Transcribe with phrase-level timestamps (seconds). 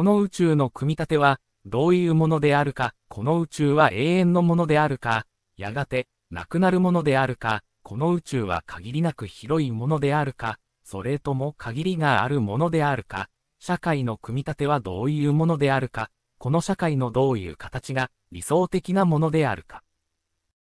[0.00, 5.26] この宇宙の組み立ては、どういうものであるか、この宇宙は永遠のものであるか、
[5.58, 13.28] やがて、なくなるものであるか、この宇宙は限りなく広いものであるか、それとも限りがあるものであるか、
[13.58, 19.82] 社会の組み立てはどういうものであるか、この社会のどういう形が理想的なものであるか。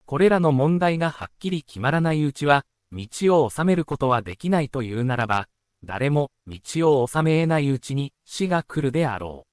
[0.07, 3.07] これらの問題がはっきり決まらないうちは、道
[3.45, 5.47] を収めることはできないというならば、
[5.85, 9.47] 誰も道を収め得ないうちに死が来るであろ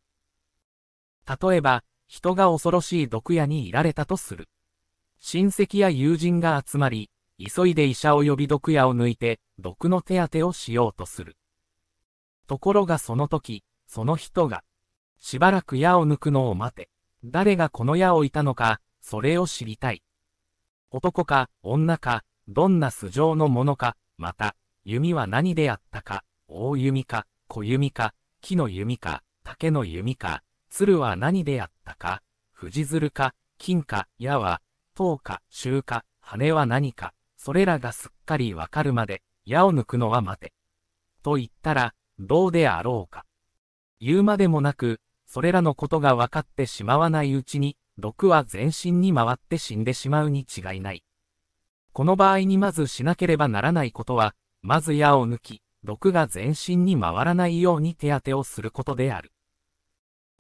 [1.28, 1.48] う。
[1.50, 4.50] 例えば、人が恐ろしい毒屋にいられたとする。
[5.20, 11.38] 親戚や友人が集まり、急いで医者を呼び毒矢を抜いて、毒の手当てをしようとする。
[12.48, 14.64] ところがその時、その人が、
[15.20, 16.90] しばらく矢を抜くのを待て。
[17.26, 20.04] 誰がこの矢をいたのか、それを知りたい。
[20.92, 24.56] 男か、女か、どんな素性のものか、また、
[24.90, 32.22] 弓は何であったか、大弓か、小弓か、木の弓か、竹の弓か、鶴は何であったか、
[32.54, 34.62] 藤鶴か、金か、矢は、
[34.96, 40.54] 塔か、衆か、羽は何か、それらがすっかりわかるまで、矢を抜くのは待て。
[41.22, 43.26] と言ったら、どうであろうか？
[44.00, 51.04] 言うまでもなく、それらのことが分かってしまわないうちに、毒は全身に回って死んでしまうに違いない。
[51.92, 54.34] この場合にまずしなければならないことは、
[54.68, 59.32] まず矢を抜き、毒が全身に回らないように手当てをすることである。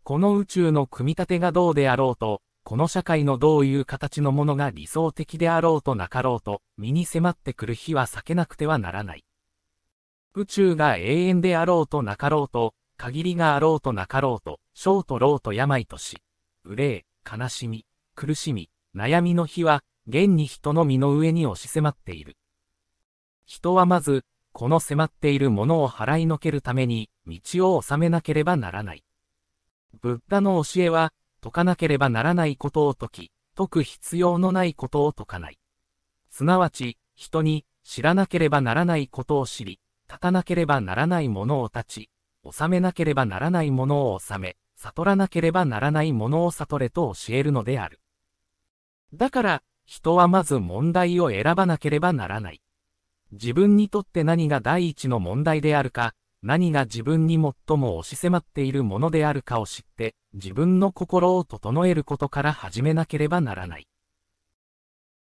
[0.03, 9.23] この宇宙の組み立てがどうであろうと、この社会のどういう形のものが理想的であろうとなかろうと、身に迫ってくる日は避けなくてはならない。
[10.35, 16.17] 宇宙が永遠であろうとなかろうと、限りがあろうとなかろうと、小と老と病とし、
[16.65, 22.35] 憂い、悲しみ、苦しみ、悩みの日は、現に人の身の上に押し迫っている。
[23.47, 29.03] 人はまず、この迫っているものを払いのけるために、道を収めなければならない。
[30.01, 35.59] ブッダの教えは、解かなければならないことを解き、解く必要のないことを解かない。
[36.29, 42.09] すなわち、人に知らなければならないことを知り、立たなければならないものを立ち、
[42.51, 48.01] 収めなければならないものを収め、悟らなければならないものを悟れと教えるのである。
[49.13, 52.61] だから、人はまず問題を選ばなければならない。
[53.31, 63.87] 自分にとって何が第一の問題であるか、何が自分に最も押し迫っているものであるかを知って、自分の心を整えることから始めなければならない。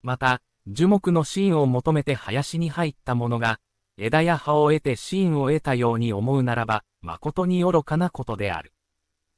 [0.03, 3.60] また、樹木の芯を求めて林に入った者が、
[3.97, 8.72] 枝や葉を得て芯を得たように思うならば、誠に愚かなことである。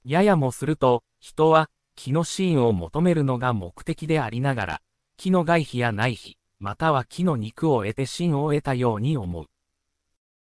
[0.04, 4.80] ややもすると、人は、木の芯を求めるのが目的でありながら、
[5.16, 9.46] 木の外皮や内皮、または木の肉を得て芯を得たように思う。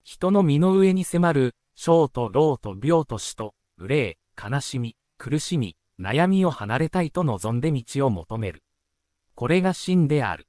[0.03, 8.63] 人の身の上に迫る、小と老と病と死と、憂い、悲しみ、苦しみ、悩みを離れたいと望んで道を求める。
[9.35, 10.47] これが真である。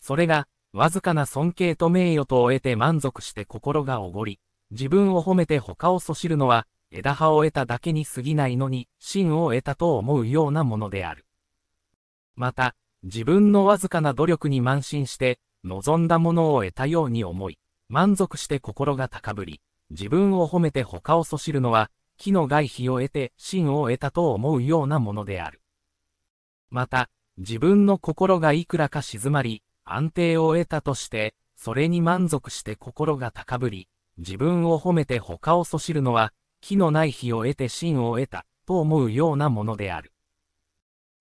[0.00, 4.38] それが、わずかな尊敬と名誉とを得て満足して心がおごり、
[4.70, 11.26] 自分を褒めて他をそしるのは、枝葉を得ただけに過ぎないのに、真を得たと思うようなものである。
[12.36, 12.74] また、
[13.08, 17.58] 自分のわずかな努力に慢心して、望んだものを得たように思い、
[17.88, 25.62] 満足して心が高ぶり、自分を褒めて他をそしるのは、木の外皮を得て真を得たと思うようなものである。
[26.68, 27.08] また、
[27.38, 33.88] 自分の心がいくらか静まり、安定を得たとして、それに満足して心が高ぶり、
[34.18, 40.12] 自分を褒めて他をそしるのは、木のない日を得て真を得た、と思うようなものである。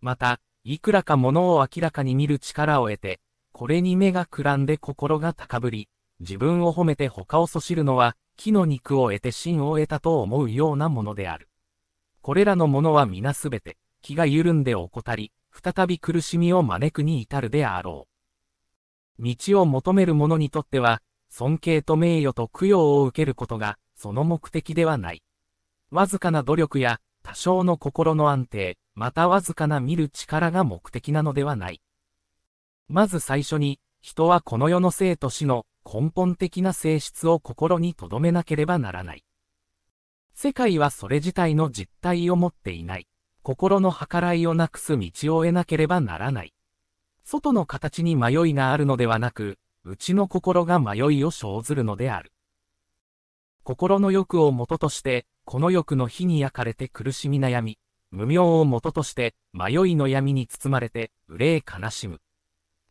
[0.01, 3.21] また、いくらか物を明らかに見る力を得て、
[3.53, 5.87] これに目がくらんで心が高ぶり、
[6.19, 11.47] 自分を褒めて他をそしるのは、木の肉を得て真を得たと思うようなものである。
[12.21, 18.09] これらのものは皆すべて、気が緩んで怠り、再び苦しみを招くに至るであろ
[19.19, 19.23] う。
[19.23, 25.23] 道を求める者にとっては、尊敬と名誉と供養を受けることが、その目的ではない。
[25.91, 31.81] わずかな努力や、多少の心の安定、またわずかな見る力が目的なのではない。
[32.87, 39.25] まず最初に、人はこの世の生と死の根本的な性質を心に留めなければならない。
[40.35, 43.07] 世界はそれ自体の実体を持っていない。
[43.41, 46.53] 心の計らいをなくす道を得なければならない。
[47.25, 52.31] 外の形に迷いがあるのではなく、内の心が迷いを生ずるのである。
[53.63, 57.79] 心の欲を元として、この欲の火に焼かれて苦しみ悩み、
[58.11, 62.19] 無明を元として迷いの闇に包まれて憂い悲しむ。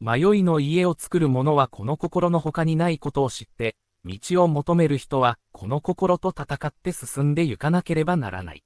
[0.00, 3.76] 迷いの家を作る者はこの心の他にないことを知って、
[4.06, 8.64] 道を求める人は、この心と戦って進んで行かなければならない。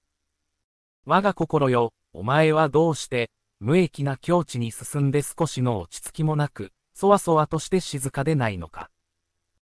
[1.05, 8.89] 我が心よ、お前はどうして、無益な境地に進んで少しの落ち着きもなく、そわそわとして静かでないのか。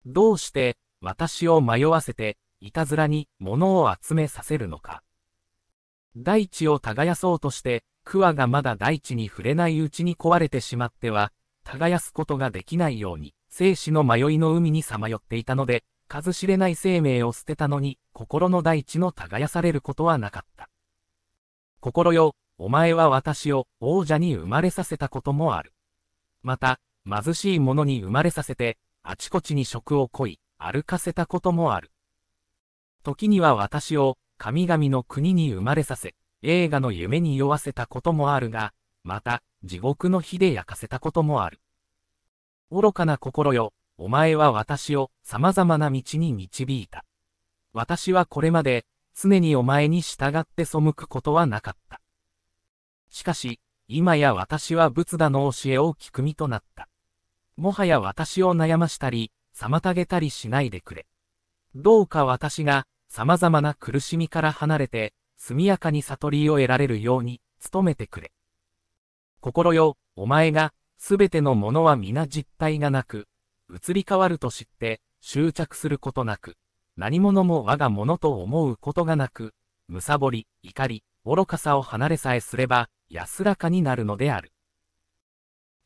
[0.06, 5.02] どうして、私を迷わせて、いたずらに物を集めさせるのか。
[6.16, 11.32] 大地を耕そうとして、桑がまだ大地に触れないうちに壊れてしまっては、
[11.64, 20.68] 耕すことができないように、生死の迷いの海にさまよっていたので、数知れない生命を捨てたのに、心の大地の耕されることはなかった。
[21.80, 25.72] 心よ、お前は私を王者に生まれさせたこともある。
[26.42, 31.90] また、貧しい者に生まれさせて、あちこちに食を恋、歩かせたこともある。
[33.04, 38.72] 時には私を神々の国に生まれさせ、映画の夢に酔わせたこともあるが、
[39.04, 41.60] また、地獄の火で焼かせたこともある。
[42.70, 47.04] 愚かな心よ、お前は私を様々な道に導いた。
[47.72, 52.00] 私はこれまで、常にお前に従って背くことはなかった。
[53.10, 56.88] しかし、今や私は仏陀の教えを聞く身となった。
[57.56, 61.06] もはや私を悩ましたり、妨げたりしないでくれ。
[61.74, 62.86] どうか私が、
[63.16, 67.40] 様々な苦しみから離れて、速やかに悟りを得られるように、
[67.70, 68.32] 努めてくれ。
[69.40, 73.28] 心よ、お前が、すべてのものは皆実体がなく、
[73.70, 76.56] 移り変わると知って、執着することなく、
[76.96, 79.55] 何者も我がものと思うことがなく、
[79.87, 84.50] むさぼり、怒り、愚かさを離れさえすれば、安らかになるのである。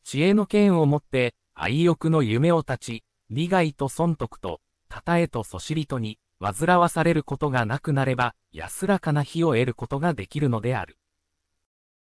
[0.03, 10.97] 知恵の剣をもって、愛欲の夢を断ち、利害と損得と、たたえとそしりとに、煩わされることがなくなれば、安らかな日を得ることができるのである。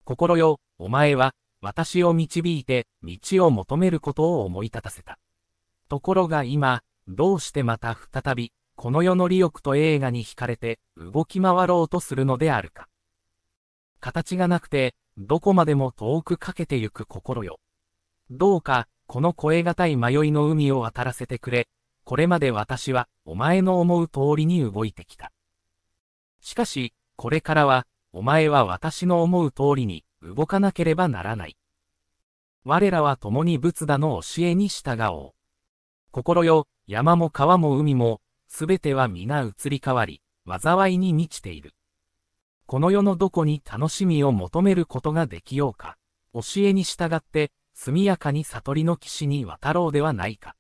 [0.04, 5.18] 心よ、お前は、私を導いて、道を求めることを思い立たせた。
[5.88, 12.90] ところが今、どうしてまた再び、この世の利欲と映画に惹かれて、動き回ろうとするのであるか。
[14.02, 17.60] 形がなくて、どこまでも遠くかけてゆく心よ。
[18.30, 21.68] どうか、この越え難い迷いの海を渡らせてくれ、
[22.06, 25.32] これまで私はお前の思う通りに動いてきた。
[26.40, 31.58] しかし、これからは、お前は私の思う通りに動かなければならない。
[32.64, 35.34] 我らは共に仏陀の教えに従おう。
[36.12, 41.74] 心よ、山も川も海も、すべては皆移り変わり、災いに満ちている。
[42.68, 45.98] この世のどこに楽しみを求めることができようか。
[46.34, 50.56] 教えに従って、速やかに悟りの岸に渡ろうではないか。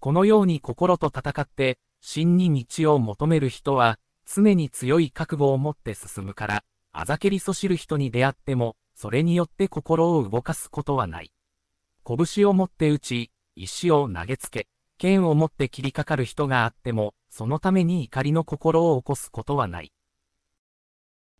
[0.00, 11.32] このように心と戦って、真に道を求める人は、常に強い覚悟を持って進むから、あざけりそしる人に出会っても、それによって心を動かすことはない。
[12.04, 14.68] 拳を持って打ち、石を投げつけ、
[14.98, 19.92] 剣を持って切りかかる人があっても、そのために怒りの心を起こすことはない。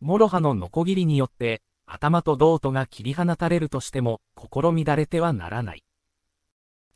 [0.01, 5.85] 諸刃のノコギリによって、頭と胴とが切り放たれるとしても、心乱れてはならない。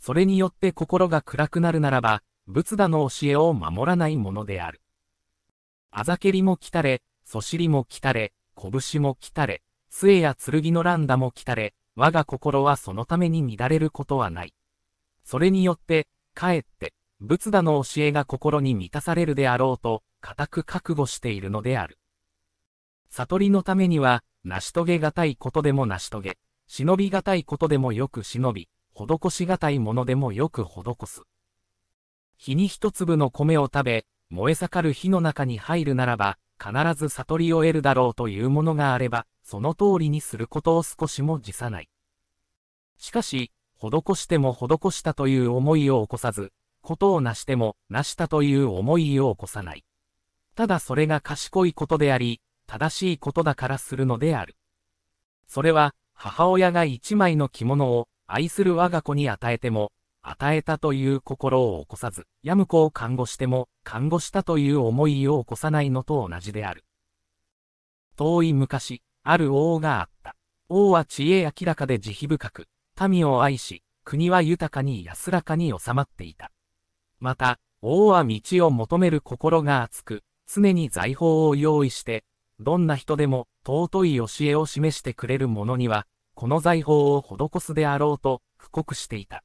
[0.05, 4.81] それによって心が暗くなるならば、仏陀の教えを守らないものである。
[5.93, 14.55] あざけりも来たれ、そしりも来たれ、拳も来たれ、杖や剣の乱打も来たれ、我が心はそのために乱れることはない。
[15.23, 21.97] それによって、かえって、仏陀の教えが心に満たされるであろうと、固く覚悟しているのである。
[23.09, 31.23] 悟りのためには、成し遂げがたいことでも成し遂げ、忍びがたいことでもよく忍び、施しがたいものでもよく施す。
[32.37, 41.89] 日に一粒の米を食べ、燃え盛る火の中に入るならば、必ず悟りを得るだろうというものがあれば、その通りにすることを少しも辞さない。
[42.99, 49.85] しかし、施しても施したという思いを起こさず、ことを成しても成したという思いを起こさない。
[50.55, 54.57] ただそれが賢いことであり、正しいことだからするのである。
[55.47, 66.83] それは、母親が一枚の着物を愛する我が子に与えても、与えたという心を起こさず、やむ子を看護しても、看護したという思いを起こさないのと同じである。
[68.17, 70.35] 遠い昔、ある王があった。
[70.71, 72.69] 王は知恵明らかで慈悲深く、
[73.07, 76.51] 民を愛し、国は豊かに安らかに収まっていた。
[77.21, 82.25] また、王は道を求める心が熱く、常に財宝を用意して、
[82.61, 89.45] どんな人でも尊い教えを示してくれる者には、この財宝を施すであろうと布告していた。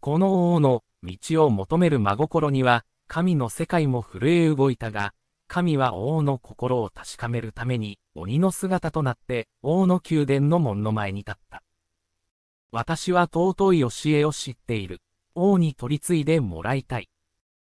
[0.00, 5.14] この王の道を求める真心には、神の世界も震え動いたが、
[5.48, 11.62] 神は王の心を確かめるために、鬼の姿となって王の宮殿の門の前に立った。
[12.70, 15.00] 私は尊い教えを知っている。
[15.34, 17.08] 王に取り継いでもらいたい。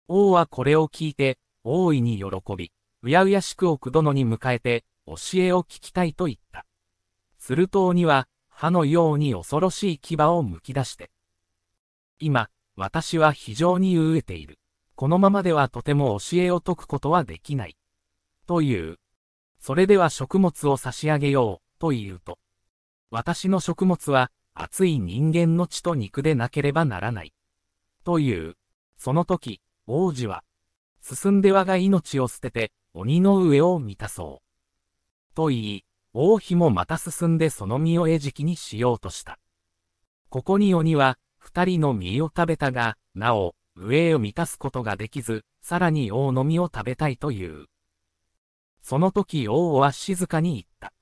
[0.06, 2.70] 王はこれを聞いて、大いに喜び、
[3.02, 6.64] うやうやしく奥殿に迎えて、教えを聞きたいと言った。
[7.44, 11.10] すると鬼は、歯のように恐ろしい牙をむき出して。
[12.18, 14.58] 今、私は非常に飢えている。
[14.94, 17.76] このままではとても教えを解くことはできない。
[18.46, 18.98] という。
[19.58, 22.38] それでは食物を差し上げよう、と言うと。
[23.10, 27.34] 私の食物は、熱い人間の血と肉でなければならない。
[28.04, 28.56] という。
[28.96, 30.44] その時、王子は、
[31.02, 35.34] 進んで我が命を捨てて、鬼の上を満たそう。
[35.34, 35.84] と言い、
[36.16, 39.40] 王妃もまた進んでその身を餌食にしようとした。
[40.28, 47.66] ここに鬼は、二人の身を食べたが、なお、上を満たすことができず、さらに王の実を食べたいという。
[48.80, 50.92] その時王は静かに言った。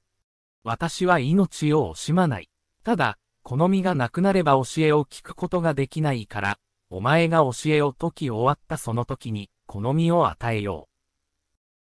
[0.64, 2.48] 私は命を惜しまない。
[2.82, 10.88] ただ、この実がなくなれば教えを聞くことができないから、お前が教えを解き終わったその時に、この実を与えよ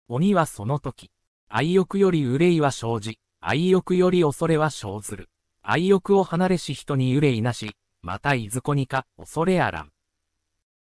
[0.10, 0.16] う。
[0.16, 1.10] 鬼はその時、
[1.56, 5.30] 愛欲より憂いは生じ、愛欲より恐れは生ずる。
[5.62, 9.92] 愛欲を離れし人に憂いなし、またいずこにか恐れあらん。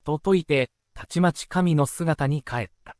[0.05, 2.95] と説いて、たちまち神の姿に帰った。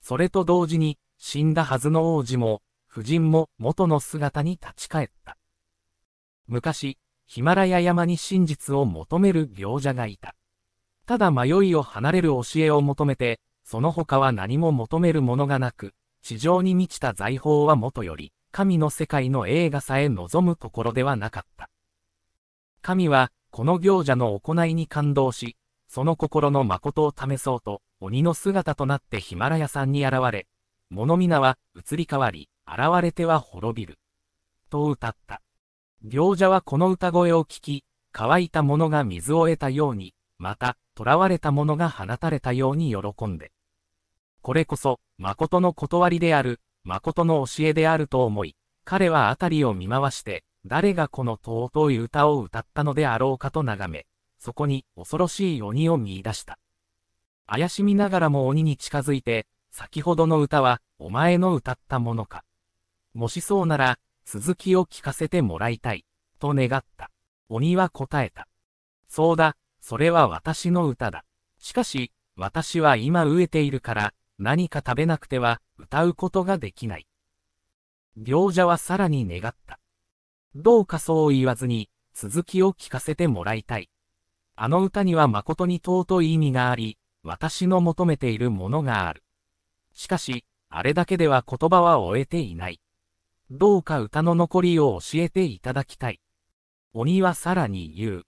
[0.00, 5.36] それと同時に、死んだはずの王子も、夫人も元の姿に立ち返った。
[6.48, 6.96] 昔、
[7.26, 10.34] ヒマラヤ山に真実を求める行者がいた。
[11.04, 21.70] ただ迷いを離れる教えを求めて、その他は何も求めるものがなく、地上に満ちた財宝はもとより、神の世界の映画さえ望むところではなかった。
[22.82, 25.56] 神は、この行者の行いに感動し、
[25.88, 30.46] その心の誠を試そうと、鬼の姿となってヒマラヤ山に現れ、
[30.88, 33.98] 物皆は移り変わり、現れては滅びる。
[34.70, 35.42] と歌った。
[36.02, 43.52] 行者はこの歌声を聞き、乾いた者が水を得たように、また、囚われた者が放たれたように喜んで。
[44.42, 54.06] これこそ、誠の断りである、誠の教えであると思い、彼は辺りを見回して、誰がこの尊い歌を歌ったのであろうかと眺め、
[54.38, 56.58] そこに恐ろしい鬼を見出した。
[57.46, 62.42] 怪しみながらも鬼に近づいて、先ほどの歌はお前の歌ったものか。
[63.12, 66.06] もしそうなら、続きを聞かせてもらいたい、
[66.38, 67.10] と願った。
[67.50, 68.48] 鬼は答えた。
[69.06, 71.26] そうだ、それは私の歌だ。
[71.58, 77.06] しかし、私は今飢えているから、何か食べなくては歌うことができない。
[78.16, 79.78] 行者はさらに願った。
[80.54, 83.90] どうかそう言わずに、続きを聞かせてもらいたい。
[84.56, 89.22] あの歌には誠に尊い意味があり、私の求めているものがある。
[89.92, 92.80] しかし、あれだけでは言葉は終えていない。
[93.50, 96.20] どうか歌の残りを教えていただきたい。
[96.94, 98.22] 鬼はさらに言う。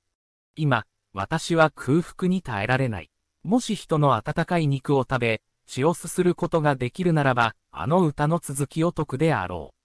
[0.57, 3.11] 今、私は空腹に耐えられない。
[3.45, 9.83] もし人の温かい肉を食べ、血をすすることができるならば、あの歌の続きを解くであろう。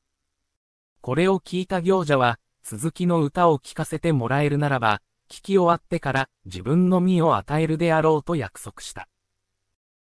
[1.01, 9.07] これを聞いた行者は、続きの歌を聞かせてもらえるならば、聞き終わってから自分の身を与えるであろうと約束した。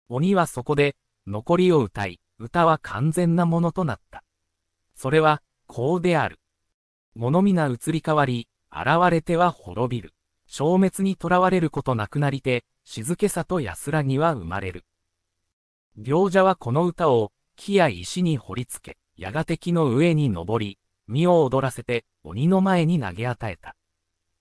[0.10, 0.96] 鬼はそこで、
[1.28, 4.24] 残りを歌い、歌は完全なものとなった。
[4.96, 6.40] それは、こうである。
[7.16, 10.14] 物皆移り変わり、現れては滅びる。
[10.48, 14.84] 消滅にとらわれることなくなりて、静けさと安らぎは生まれる。
[15.98, 23.76] 行者はこの歌を、木や石に掘り付け、やがて木の上に登り、身を踊らせて、鬼の前に投げ与えた。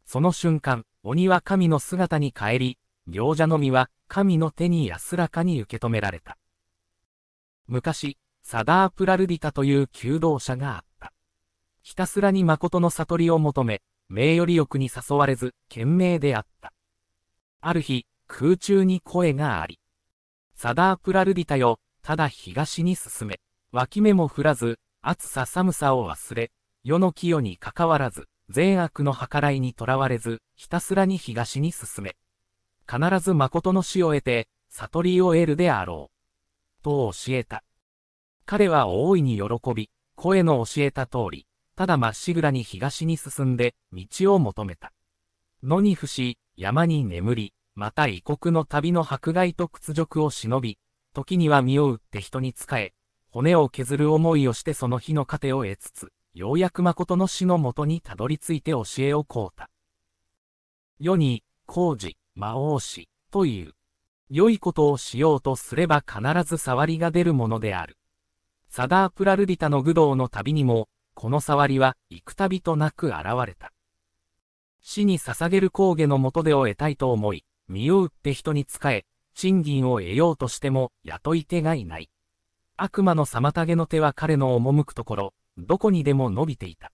[0.04, 6.36] その瞬間、鬼は神の姿に帰り、行者の実は神の手に安らかに受け止められた。
[7.66, 11.12] 昔、サダープラルディタという求道者があった。
[11.82, 16.72] ひたすらに誠の悟りを求め、名誉利欲に誘われず、懸命であった。
[17.60, 19.78] ある日、空中に声があり、
[20.60, 23.38] サダープラルディタよ、ただ東に進め、
[23.70, 26.50] 脇目も振らず、暑さ寒さを忘れ、
[26.82, 32.16] 世の清に関わらず、善悪の計らいにとらわれず、ひたすらに東に進め。
[32.90, 36.82] 必ず誠の死を得て、悟りを得るであろう。
[36.82, 37.62] と教えた。
[38.44, 41.46] 彼は大いに喜び、声の教えた通り、
[41.76, 44.92] ただまっしぐらに東に進んで、道を求めた。
[45.62, 50.78] 野に伏し、山に眠り、また異国の旅の迫害と屈辱を忍び、
[51.14, 52.92] 時には身を打って人に仕え、
[53.30, 59.70] 骨を削る思いをしてその日の糧を得つつ、ようやく誠の死のもとにたどり着いて教えをこうた。
[60.98, 63.74] 世に、工事、魔王子、という。
[64.28, 67.96] 良いことをしようとすれば必ず触りが出るものである。
[68.68, 73.72] サダープラルディタの愚道の旅にも、この触りは幾度となく現れた。
[74.80, 82.10] 死に捧げる工芸の元でを得たいと思い、身を売って人に仕え、賃金を得ようとしても雇い手がいない。
[82.76, 86.92] 悪魔の妨げの手は彼の赴くところ、どこにでも伸びていた。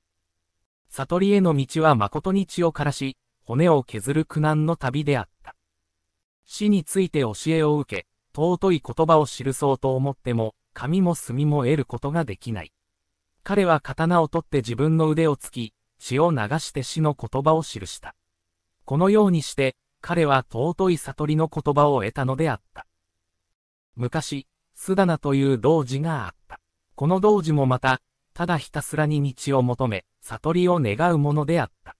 [0.88, 5.54] 悟りへの道は誠に血を枯らし、骨を削る苦難の旅であった。
[6.44, 12.72] 死について教えを受け、尊い言葉を記そうと思っても、紙も墨も得ることができない。
[13.42, 18.14] 彼は刀を取って自分の腕を突き、血を流して死の言葉を記した。
[18.84, 22.86] このようにして、彼は尊い悟りの言葉を得たのであった。
[23.96, 26.60] 昔、スダナという童子があった。
[26.94, 28.02] この童子もまた、
[28.34, 31.96] ただひたすらに道を求め、悟りを願うものであった。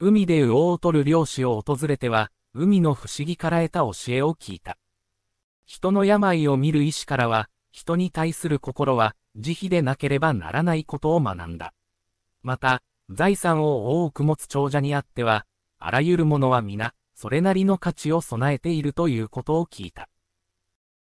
[0.00, 4.76] 海で魚を取る漁師を訪れては、海の不思議から得た教えを聞いた。
[5.64, 11.72] 人の病を見る医師からは、人に対する心は、慈悲でなければならないことを学んだ。
[12.42, 15.46] また、財産を多く持つ長者にあっては、
[15.78, 20.08] あらゆるものは皆、それなりの価値を備えているということを聞いた。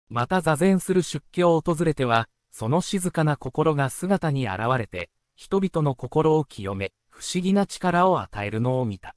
[0.09, 9.14] また座禅する出家を訪れては、その静かな心が姿に現れて、人々の心を清め、不思議な力を与えるのを見た。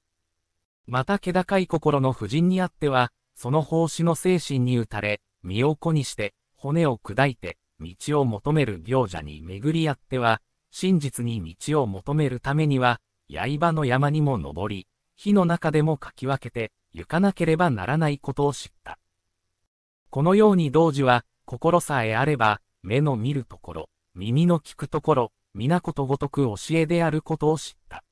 [0.85, 18.99] また気高い心の婦人にあっては、その奉仕の精神に打たれ、身を粉にして、骨を砕いて、道を求める行者に巡り合っては、真実に道を求めるためには、刃の山にも登り、火の中でもかき分けて、行かなければならないことを知った。
[20.09, 28.03] このように同時は、心さえあれば、目の見るところ、耳の聞くところ、皆ことごとく教えであることを知った。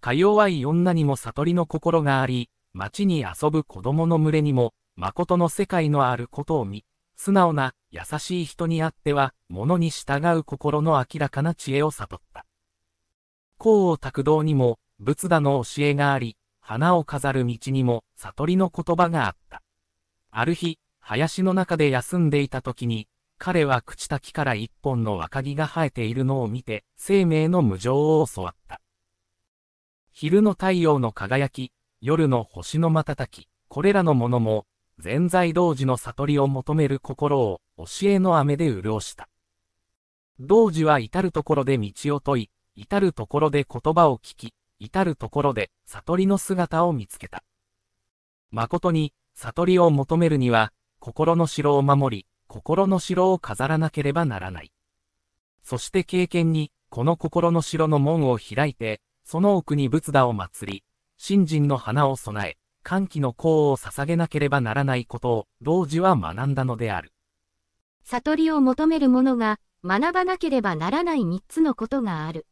[0.00, 12.44] か弱い女にも悟りの心があり、街に遊ぶ子供の群れにも、誠の世界のあることを見、素直な、優しい人にあっては、物に従う心の明らかな知恵を悟った。
[13.60, 16.36] 功を拓道にも、仏陀の教えがあり、
[16.68, 19.62] 花を飾る道にも、悟りの言葉があった。
[20.30, 28.82] ある日、林の中で休んでいた時に、彼は朽ちた木から一本の若木が生えているのを見て、生命の無常を教わった。
[30.12, 34.66] 昼の太陽の輝き、夜の星の瞬き、これらのものも、
[34.98, 39.30] 全在同時の悟りを求める心を教えの雨で潤した。
[40.38, 47.42] 同時は至るところで道を問い、至るところで言葉を聞き、至るところで悟りの姿を見つけた。
[48.50, 54.72] 誠に、悟りを求めるには、心の城を守り、心の城を飾らなければならない。
[55.62, 60.84] そして経験に、この心の城の門を開いて、その奥に仏陀を祀り、
[61.18, 67.12] 信心の花を備え、歓喜の功を捧げなければならないことを、老子は学んだのである。
[68.04, 72.46] 悟りを求める者が、学ばなければならない三つのことがある。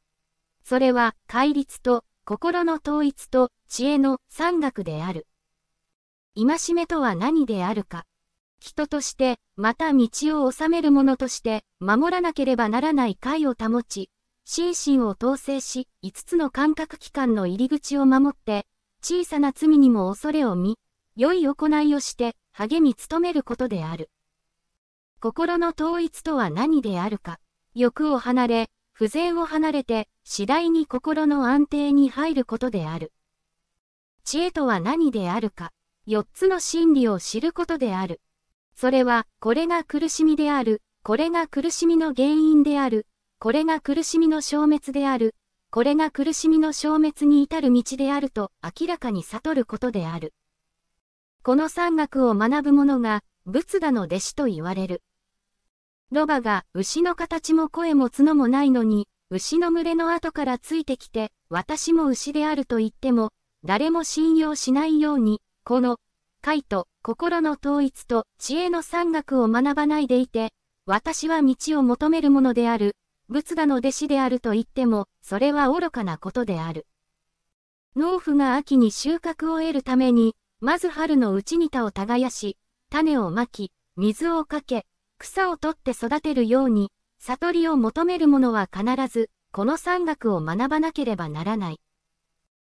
[0.62, 5.28] それは、戒律と、心の統一と、知恵の三学である。
[6.34, 8.04] 戒めとは何であるか。
[8.58, 10.08] 人として、また道
[10.44, 14.10] を治める者として、守らなければならない会を保ち、
[14.44, 18.66] 心身を統制し、5つの感覚器官の入り口を守って、
[19.04, 20.80] 小さな罪にも恐れを見、
[21.14, 24.10] 良い行いをして、励み努めることである。
[25.20, 27.38] 心の統一とは何であるか。
[27.72, 33.12] 欲を離れ、不全を離れて、次第に心の安定に入ることである。
[34.24, 35.72] 知恵とは何であるか。
[36.06, 38.22] 4つの真理を知ることである。
[38.74, 43.06] それは、これが苦しみである、これが苦しみの原因である、
[43.38, 45.34] これが苦しみの消滅である、
[45.70, 50.32] これが苦しみの消滅に至る道であると明らかに悟ることである。
[51.42, 55.02] この三学を学ぶ者が、仏陀の弟子と言われる。
[56.12, 63.32] ロバが牛の形も声も角もないのに、牛の群れの後からついてきて、私も牛であると言っても、
[63.64, 65.98] 誰も信用しないように、この、
[66.42, 70.52] 解と心の統一と知恵の三学を学ばないでいて、
[70.86, 72.94] 私は道を求めるものである、
[73.28, 76.86] 仏陀の弟子であると言っても、それは愚かなことである。
[77.96, 82.56] 農夫が秋に収穫を得るために、まず春のうちに田を耕し、
[82.90, 84.86] 種をまき、水をかけ、
[85.18, 91.80] 草を取って育てるように、悟りを求める者は必ず、この三学を学ばなければならない。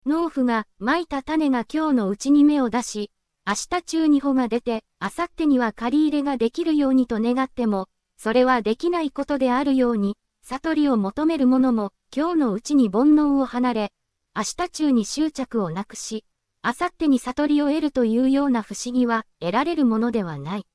[0.04, 3.10] 農夫がまいた種が今日のうちに芽を出し、
[3.46, 13.92] 明日中に穂が出て、明後日には借り入れができるようにと願っても、それはできないことであるように、悟りを求める者も、今日のうちに煩悩を離れ、
[14.36, 16.24] 明日中に執着をなくし、
[16.64, 20.66] 明後日に悟りを得るというような不思議は得られるものではない。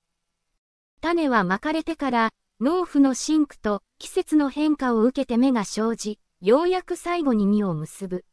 [1.02, 8.26] 種はまかれてから、農夫のシンクと季節の変化を受けて芽が生じ、ようやく最後に実を結ぶ。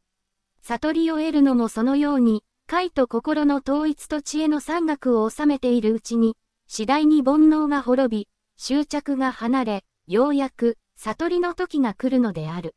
[0.62, 12.74] 悟りを得るのもそのように、解と心の統一と知恵の三学を収めているうちに、次第に煩悩が滅び、執着が離れ、ようやく、悟りの時が来るのである。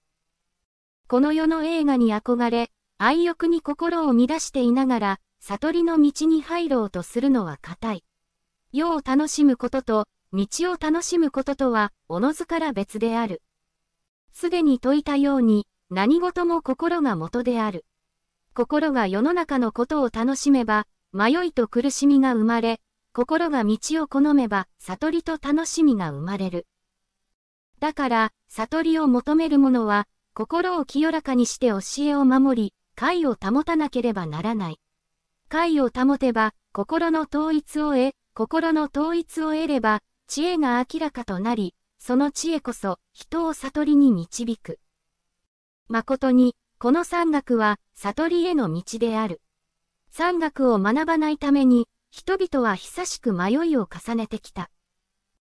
[1.07, 8.03] この世の映画に憧れ、愛欲に心を乱していながら、悟りの道に入ろうとするのは固い。
[8.73, 13.41] 世を楽しむことと、道を楽しむこととは、おのずから別である。
[14.33, 17.85] すでに説いたように、何事も心が元である。
[18.53, 22.81] 心が世の中のことを楽しめば、迷いと苦しみが生まれ、
[23.13, 26.67] 心が道を好めば、悟りと楽しみが生まれる。
[27.79, 34.79] だから、悟りを求める者は、心を清らかにして教えを守り、解を保たなければならない。
[35.47, 44.79] 解を保てば、心の統一を得、心の統一を得れば、知恵が明らかとなり、その知恵こそ、人を悟りに導く。
[45.87, 49.41] 誠に、この山岳は、悟りへの道である。
[50.11, 54.69] 山岳を学ばないために、人々は久しく迷いを重ねてきた。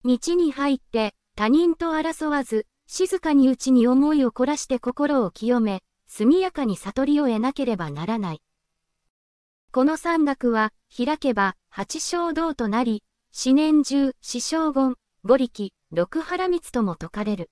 [0.03, 8.41] 道に入って、他人と争わず、静かに内に思いを凝らして心を清め、速やかに悟りを得なければならない。
[9.73, 17.49] この山岳は、開けば、八正道となり、四年中、四正言、五力、六原光とも説かれる。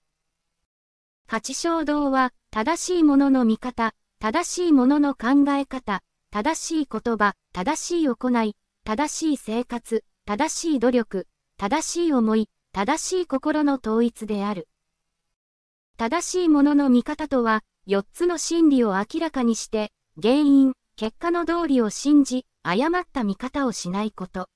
[1.28, 11.26] 八正道は、正しいものの見方、正しいものの考え方、正しい言葉、正しい行い、正しい生活、正しい努力、
[11.58, 14.68] 正しい思い、正しい心の統一である。
[15.96, 24.50] 正しいものの見方とは、4つの真理を明らかにして、原因、結果の道理を信じ、誤った見方をしないこと。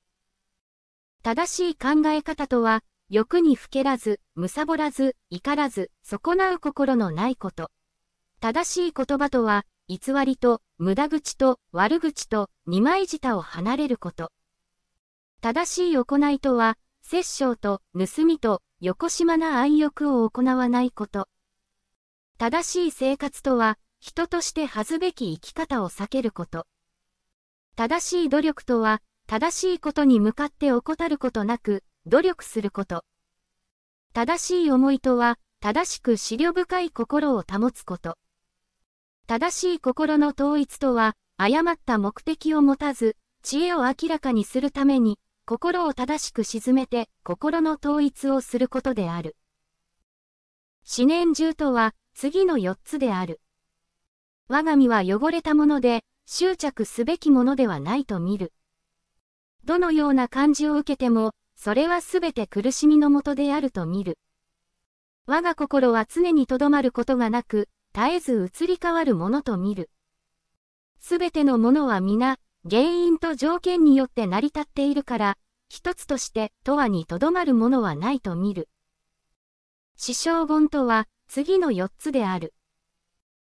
[1.23, 7.71] 正しい考え方とは、欲にふけらず、むさぼらず、怒らず、損なう心のないこと。
[8.41, 14.29] 正しい言葉とは、偽りと、無駄口と、悪口と、二枚舌を離れること。
[15.39, 21.29] 正しい行いとは、殺生と、盗みと、横島な愛欲を行わないこと。
[22.37, 26.67] 正しい生活とは、人として恥ずべき生き方を避けること。
[27.77, 33.05] 正しい努力とは、正しいことに向かって怠ることなく、努力すること。
[34.11, 38.17] 正しい思いとは、正しく思慮深い心を保つこと。
[39.25, 49.37] 正しい心の統一とは、誤った目的を持たず、知恵を明らかにするために、心を正しく沈めて、心の統一をすることである。
[50.97, 53.39] 思念中とは、次の4つである。
[54.49, 58.53] 我が身は汚れたもので、執着すべきものではないと見る。
[59.65, 64.19] どのような感じを受けても、それはすべて苦しみのもとであると見る。
[65.25, 69.89] 我が心は常にとどまることがなく、絶えず移り変わるものと見る。
[70.99, 72.37] すべてのものは皆、
[72.69, 75.37] 原因と条件によって成り立っているから、
[75.69, 78.67] 一つとして、とはにとどまるものはないと見る。
[79.95, 82.53] 死傷言とは、次の四つである。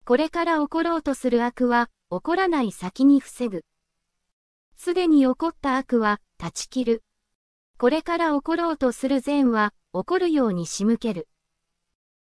[0.07, 3.65] これから起ころうとする悪は、起こらない先に防ぐ。
[4.77, 7.03] すでに起こった悪は、断ち切る。
[7.79, 11.27] これから起ころうとする善は、起こるように仕向ける。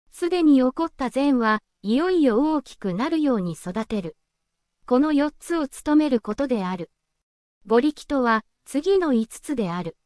[0.09, 4.17] すでに起こった善は、いよいよ大きくなるように育てる。
[4.87, 6.89] この4つを務めることである。
[7.69, 9.97] 母力とは、次の5つである。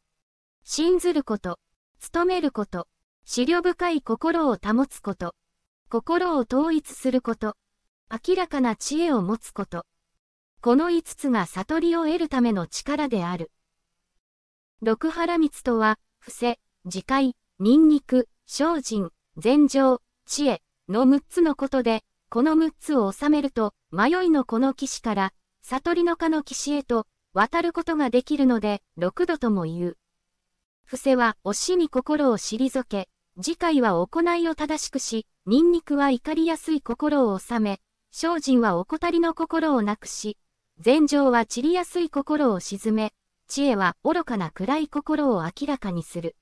[0.66, 1.58] 信ずること、
[2.00, 2.90] 務めること、
[3.26, 5.36] 思慮深い心を保つこと、
[5.90, 7.56] 心を統一すること、
[8.14, 9.86] 明らかな知恵を持つこと。
[10.60, 13.52] この5つが悟りを得るための力である。
[14.82, 29.98] 六原光とは、伏せ、自戒、ニンニク、精進、禅情、知恵の6つのことで、この6つを収めると、迷いのこの岸から、悟りのかの岸へと、渡ることができるので、六度とも言う。
[30.84, 33.08] 伏せは、惜しみ心を退け、
[33.42, 37.80] 次回は行いを正しくし、ニンニクは怒りやすい心を収め、
[38.12, 40.38] 精進は怠りの心をなくし、
[40.80, 43.14] 禅情は散りやすい心を鎮め、
[43.48, 46.36] 知恵は愚かな暗い心を明らかにする。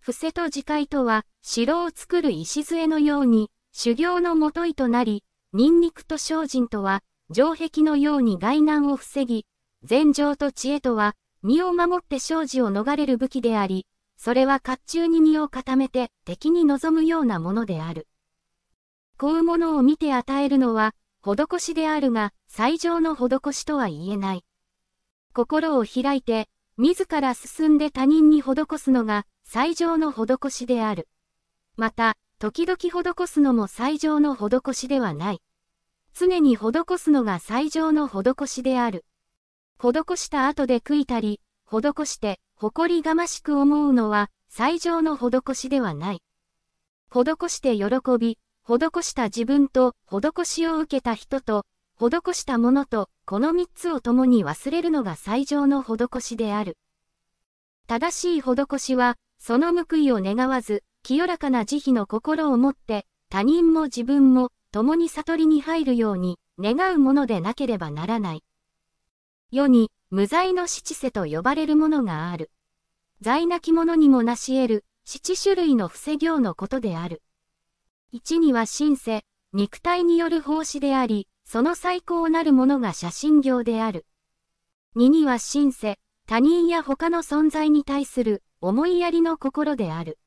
[0.00, 9.46] 伏せと自戒とは、城を作る礎のように、修行のもといとなり、ニンニクと精進とは、城壁のように外難を防ぎ、
[9.84, 18.08] 禅情と知恵とは、身を守って生死を逃れる武器であり、それは甲冑に身を固めて敵に臨むようなものである。
[19.20, 24.44] こうものを見て与えるのは、施しであるが、最上の施しとは言えない。
[25.32, 31.08] 心を開いて、自ら進んで他人に施すのが、最上の施しである。
[31.76, 35.42] また、時々施すのも最上の施しではない。
[36.14, 39.04] 常に施すのが最上の施しである。
[39.80, 46.22] 施した後で悔いたり、施して誇りがましく思うのは最上の施しではない。
[47.10, 47.84] 施して喜
[48.16, 51.64] び、施した自分と施しを受けた人と、
[51.98, 56.76] 施したものとこの三つを共に忘れるのが最上の施しである。
[57.86, 68.44] 正しい施しは、その報いを願わず、清らかな慈悲の心を持って、他人も自分も共に悟りに入るように願うものでなければならない。
[69.50, 72.50] 世に無罪の七世と呼ばれるものがある。
[73.22, 77.22] 罪なき者にも成し得る七種類の伏せ行のことである。
[78.10, 84.06] 一には神世、肉体による奉仕であり、その最高なるものが写真行である。
[84.94, 90.18] 二には神世、他人や他の存在に対する思いやりの心である。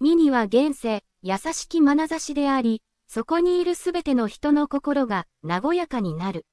[0.00, 6.44] 二には現世、優しき眼差しであり、そこにいるすべての人の心が和やかになる。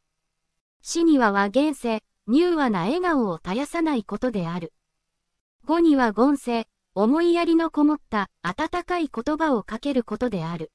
[0.82, 4.72] 死には和現世、柔和な笑顔を絶やさないことである。
[5.66, 6.68] 語には言世、
[7.00, 10.72] 思いやりのこもった温かい言葉をかけることである。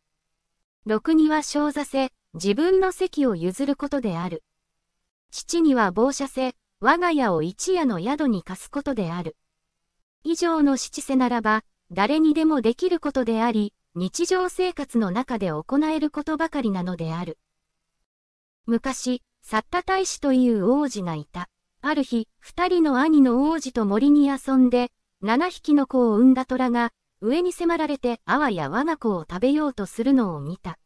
[0.87, 4.45] 六には小座せ、自分の席を譲ることである。
[5.33, 9.37] 父には傍者せ、我が家を一夜の宿に貸すことである。
[10.23, 17.37] 以上の七世ならば、誰にでもできることであり、日常生活の中で行えることばかりなのである。
[18.67, 21.49] 昔、サッタ大使という王子がいた。
[21.81, 30.81] ある日、二人の兄の王子と森に遊んで、七匹の子を産んだ虎が、上に迫られてあわや我が子を食べようとするのを見た。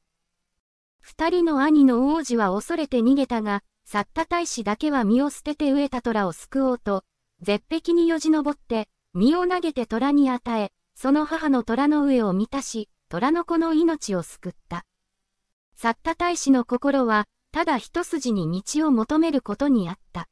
[1.01, 7.05] 二人の兄の王子は恐れて逃げたが、サッタ大使だけは身を捨てて飢えた虎を救おうと、
[7.41, 14.85] 絶壁によじ登って、身を投げて虎に与え、その母の虎の上を満たし、虎の子の命を救った。
[15.77, 20.29] サッタ大使の心は、ただ一筋に道を求めることにあった。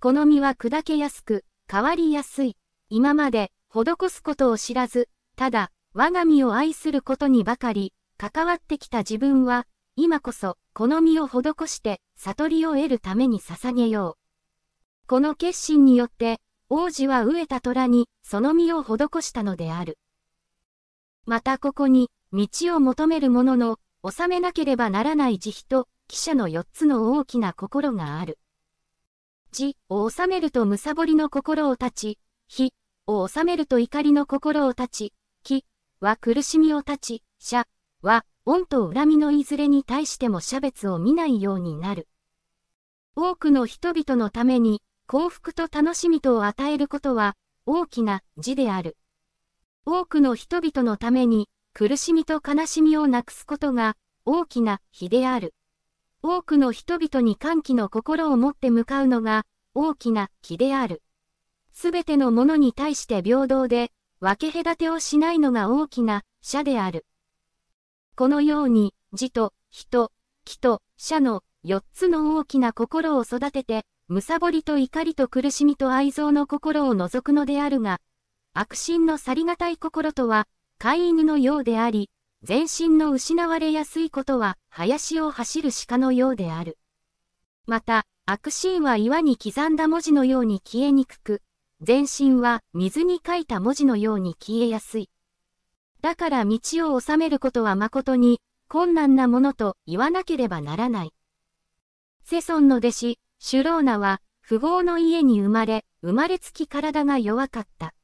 [0.00, 2.57] この実は砕けやすく、変わりやすい。
[2.90, 15.06] 今まで、施すことを知らず、ただ、我が身を愛することにばかり、関わってきた自分は、今こそ、この身を施して、悟りを得るために捧げよう。
[15.06, 19.98] この決心によって、王子は飢えた虎に、その身を施したのである。
[21.26, 28.38] またここに、道を求める者の、収めなければならない慈悲と、記者の四つの大きな心がある。
[29.52, 32.70] 慈を収めると貪りの心を断ち、悲
[33.06, 35.64] を収めると怒りの心を断ち、喜
[36.00, 37.66] は苦しみを断ち、謝
[38.02, 42.08] は恩と恨みのいずれに対しても差別を見ないようになる。
[43.14, 47.34] 多くの人々のために幸福と楽しみとを与えることは
[47.66, 48.96] 大きな字である。
[49.84, 55.54] 多くの人々のために苦しみと悲しみをなくすことが大きな日である。
[56.22, 61.02] 多くの人々に歓喜の心を持って向かうのが大きな気である。
[61.80, 67.06] すべてのものに対して平等で分け隔てをしないのが大きな社である。
[68.16, 70.10] このように、字と人、
[70.44, 78.00] 気と社の四つの大きな心を育ててむさぼりと怒りと苦しみと愛憎の心を除くのであるが、
[78.54, 80.48] 悪心の去りがたい心とは、
[80.80, 82.10] 飼い犬のようであり、
[82.42, 86.76] 全身の失われやすいことは、林を走る鹿のようである。
[87.66, 91.40] また、悪心は岩に刻んだ文字のように消えにくく、
[91.80, 95.10] 全身は水に書いた文字のように消えやすい。
[96.00, 96.58] だから道
[96.94, 101.12] を収めることは誠に困難なものと言わなければならない。
[102.22, 107.94] セソンの弟子、シュローナは、富豪の家に生まれ、生まれつき体が弱かった。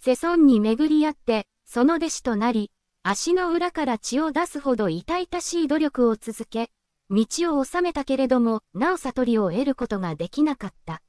[0.00, 2.72] 世孫に巡り合って、その弟子となり、
[3.04, 6.70] 足の裏から血を出すほど痛々しい努力を続け、
[7.10, 7.26] 道
[7.58, 11.02] を収めたけれども、なお悟りを得ることができなかった。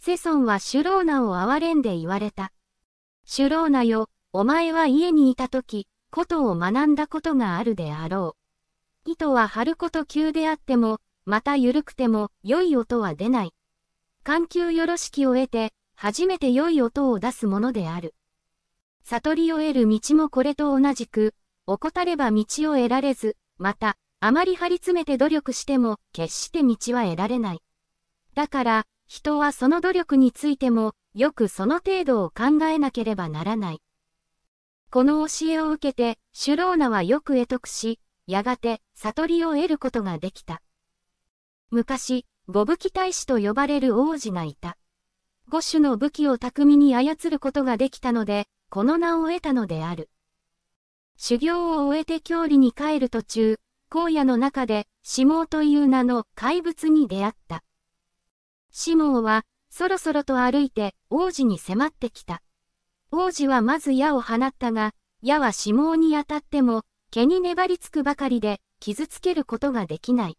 [0.00, 2.52] セソンはシュローナを憐れんで言われた。
[3.24, 8.36] シュローナよ、お前は家にいたとき、ことを学んだことがあるであろ
[9.04, 9.10] う。
[9.10, 13.54] 糸は張ること急であっても、また緩くても良い音は出ない。
[14.22, 18.14] 緩急よろしきを得て、初めて良い音を出すものである。
[19.04, 21.34] 悟りを得る道もこれと同じく、
[21.66, 27.62] 怠れば道を得られず、また、あまり張り詰めて努力しても、決して道は得られない。
[28.34, 33.82] だから、人はその努力についても、よくその程度を考えなければならない。
[34.90, 40.60] この教えを受けて、シュローナはよく得得し、やがて、悟りを得ることができた。
[41.70, 44.76] 昔、五武器大使と呼ばれる王子がいた。
[45.48, 50.10] 五種の武器を巧みに操ることができたので、この名を得たのである。
[51.16, 53.56] 修行を終えて郷里に帰る途中、
[53.90, 57.64] 荒野の中で、シモという名の怪物に出会った。
[58.80, 62.42] シモは、そろそろと歩いて王子に迫ってきた。
[63.10, 70.38] 王子はまず矢を放ったが、矢はシモに当たっても、毛に粘りつくばかりで、傷つけることができない。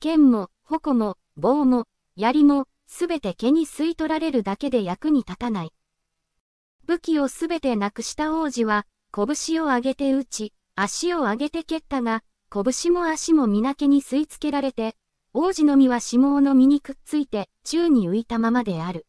[0.00, 5.72] 剣も、矛も、棒も、槍も、すべて毛に吸い取られるだけで役に立たない。
[6.86, 14.96] 武器をすべてなくした王子は、拳を上げて打ち、足を上げて蹴ったが、拳も足も皆毛に吸い付けられて、
[15.32, 19.06] 王子の実は下毛の実にくっついて宙に浮いたままである。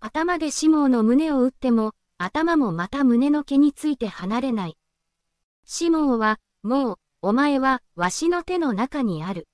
[0.00, 4.78] 頭で下毛の胸を打っても、頭もまた胸の毛について離れない。
[5.66, 9.46] 下毛は、もう、お前はわしの手の中にある。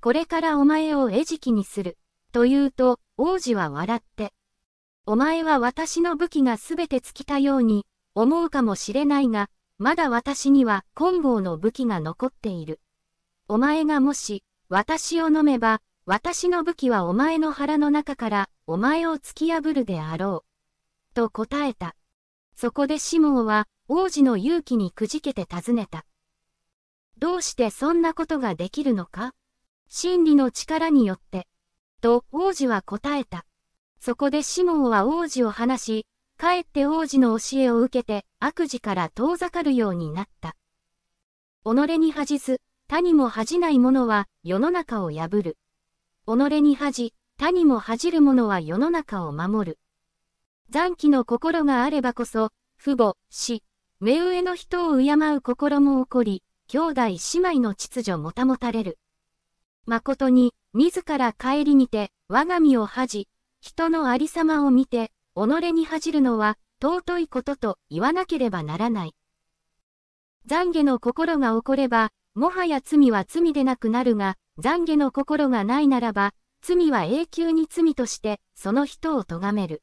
[0.00, 1.98] これからお前を餌食にする。
[2.32, 4.32] と言うと、王子は笑って。
[5.04, 12.80] お前は私の武器がすべて尽きたように、思うかもしれないが、まだ私には金剛の武器が残っている。
[13.48, 20.44] お前がもし、私を飲めば、私の武器はお前の腹の中からお前を突き破るであろ
[21.10, 21.14] う。
[21.14, 21.96] と答えた。
[22.54, 26.06] そこでシモンは王子の勇気にくじけて尋ねた。
[27.18, 29.34] どうしてそんなことができるのか？
[29.88, 31.48] 真理の力によって。
[32.00, 33.46] と王子は答えた。
[33.98, 36.06] そこでシモンは王子を話し、
[36.36, 40.54] かえって王子の教えを受けて悪事から遠ざかるようになった。
[41.64, 45.56] 己に恥じず、他にも恥じない者は世の中を破る。
[46.26, 49.78] 己に恥じ、他にも恥じる者は世の中を守る。
[50.70, 53.62] 残機の心があればこそ、父母、死、
[54.00, 57.16] 目上の人を敬う心も起こり、兄弟姉
[57.52, 58.98] 妹の秩序も保たれる。
[59.86, 63.28] 誠に、自ら帰りにて、我が身を恥じ、
[63.60, 69.14] 人のありさまを見て、己に恥じるのは尊いことと言わなければならない。
[70.48, 79.82] 懺悔の心が起これば、もはや罪は罪でなくなるが、懺悔の心がないならば、罪は永久に罪として、その人を咎める。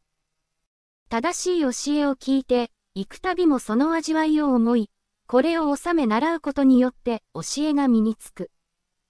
[1.10, 4.90] 正しい教えを聞いて、幾度もその味わいを思い、
[5.28, 8.50] これを収め習うことによって教えが身につく。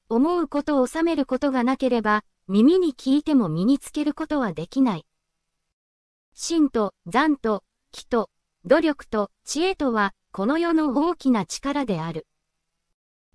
[0.09, 5.05] 思うことを収めることがなければ、耳に聞いても身につけることはできない。
[6.33, 8.29] 真と残と気と
[8.65, 12.25] 努力と知恵とはこの世の大きな力である。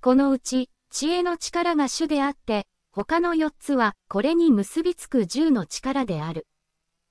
[0.05, 6.49] このうち知恵の力が主であって、他の四つはこれに結びつく十の力である。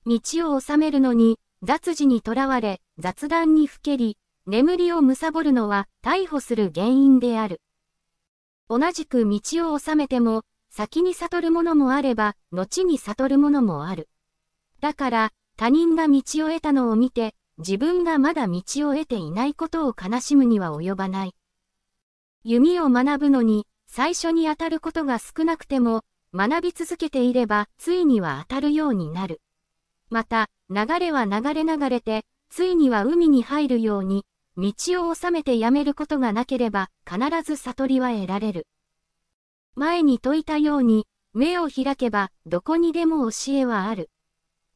[0.04, 0.20] 道
[0.54, 7.62] を治めるのに雑事にとらわれ雑談にふけり、眠りを貪るのは逮捕する原因である。
[8.68, 14.10] 同じく道を治めても、先に悟るものもあれば、後に悟るものもある。
[14.82, 21.34] だから、他人が道を得たのを見て、自分がまだ道を得ていないことを悲しむには及ばない。
[22.44, 26.02] 弓を学ぶのに、最初に当たることが少なくても、
[26.34, 29.40] 学び続けていれば、ついには当たるようになる。
[30.10, 34.26] また、流れは流れ流れて、ついには海に入るように、
[34.56, 34.72] 道
[35.08, 38.66] を収めてやめることがなければ、必ず悟りは得られる。
[39.74, 44.10] 前に説いたように、目を開けば、どこにでも教えはある。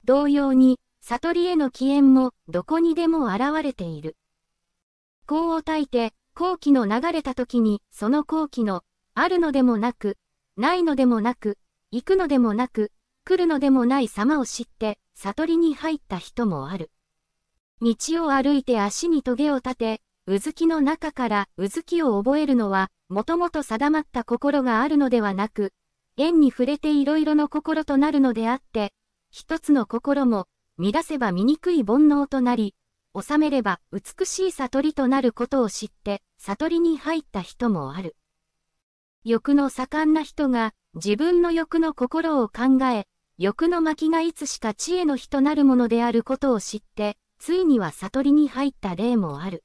[0.05, 4.17] 同様に、悟りへの起源もどこにでも現れている。
[5.29, 8.83] 功を焚いて、後期の流れた時に、その後期の、
[9.15, 10.19] あるのでもなく、
[10.59, 11.57] ないのでもなく、
[11.91, 12.93] 行くのでもなく、
[13.25, 16.91] 来るのでもない様を知って、悟りに入った人もある。
[17.81, 25.73] 道を歩いて足に棘を立て、うずきの中からうずきを覚えるのは、もともと定まった心があるのではなく、
[26.19, 28.93] 縁に触れていろいろの心となるのであって、
[29.31, 32.75] 一つの心も、乱せば醜い煩悩となり、
[33.19, 38.17] 収めれば美しい悟りとなることを知って、悟りに入った人もある。
[39.25, 43.07] 欲の盛んな人が、自分の欲の心を考え、
[43.39, 49.65] 欲の巻がいつしか知恵の日となるものであることを知って、ついには悟りに入った例もある。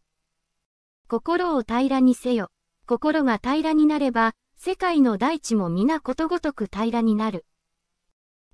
[1.08, 2.50] 心を平らにせよ。
[2.86, 7.46] 心が平らになれば、世界の大地も皆ことごとく平らになる。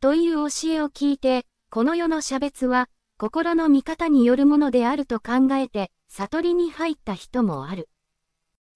[0.01, 2.89] という教えを聞いて、この世の差別は、
[3.20, 7.89] 心の見方によるものであると考えて、悟りに入った人もある。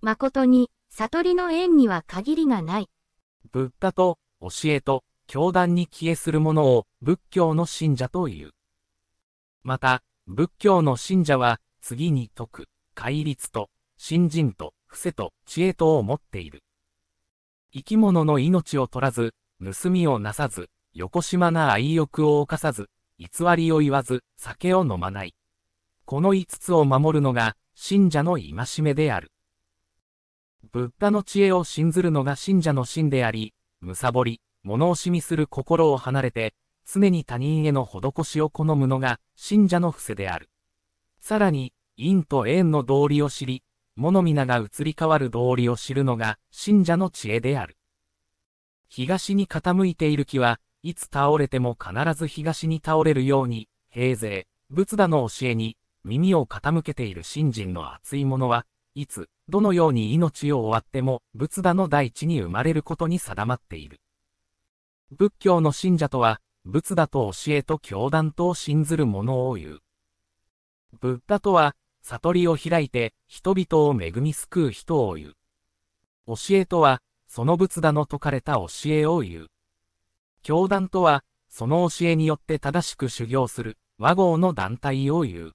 [0.01, 2.89] 誠に、悟りの縁には限りがない。
[3.51, 8.51] ブッダと教えと教団に帰依する者を仏教の信者という。
[9.61, 16.63] また、仏教の信者は、次に徳、戒律と、信心と、伏せと、知恵とを持っている。
[17.73, 22.89] 生き物の命を取らず、盗みをなさず、横島な愛欲を犯さず、
[23.21, 25.35] 偽りを言わず、酒を飲まない。
[26.05, 29.31] この五つを守るのが、信者の戒めである。
[30.71, 36.55] ブッダの知恵を信ずるのが信者の信であり、むさぼり、物惜しみする心を離れて、
[36.91, 40.49] 常に他人への施しを好むのが信者の伏せである。
[41.19, 43.63] さらに、陰と縁の道理を知り、
[43.95, 47.77] 物皆が移り変わる道理を知るのが信者の知恵である。
[48.87, 58.65] 東に傾いている木はいつ倒れても必ず東に倒れるように、平勢、仏陀の教えに耳を傾けている信心の熱い者は、
[58.95, 63.99] いつ、どのように命を終わっても仏陀の大地に生まれることに定まっている。
[65.11, 69.79] 仏教の信者とは、仏陀と教えと教団とを信ずる者を言う。
[70.99, 75.33] ブッダとは、悟りを開いて人々を恵み救う人を言う。
[76.27, 79.47] 教えとは、その仏陀の説かれた教えを言う。
[80.43, 85.51] 教団とは、その教えによって正しく修行する和合の団体を言う。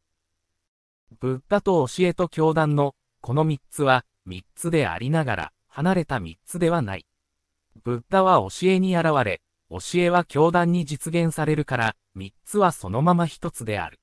[1.20, 7.06] ブッダと教えと教団のこの三つは三つでありながら離れた三つではない。
[7.82, 13.98] ブッダは教えに現れ、教えは教団に実現されるから三つはそのまま一つである。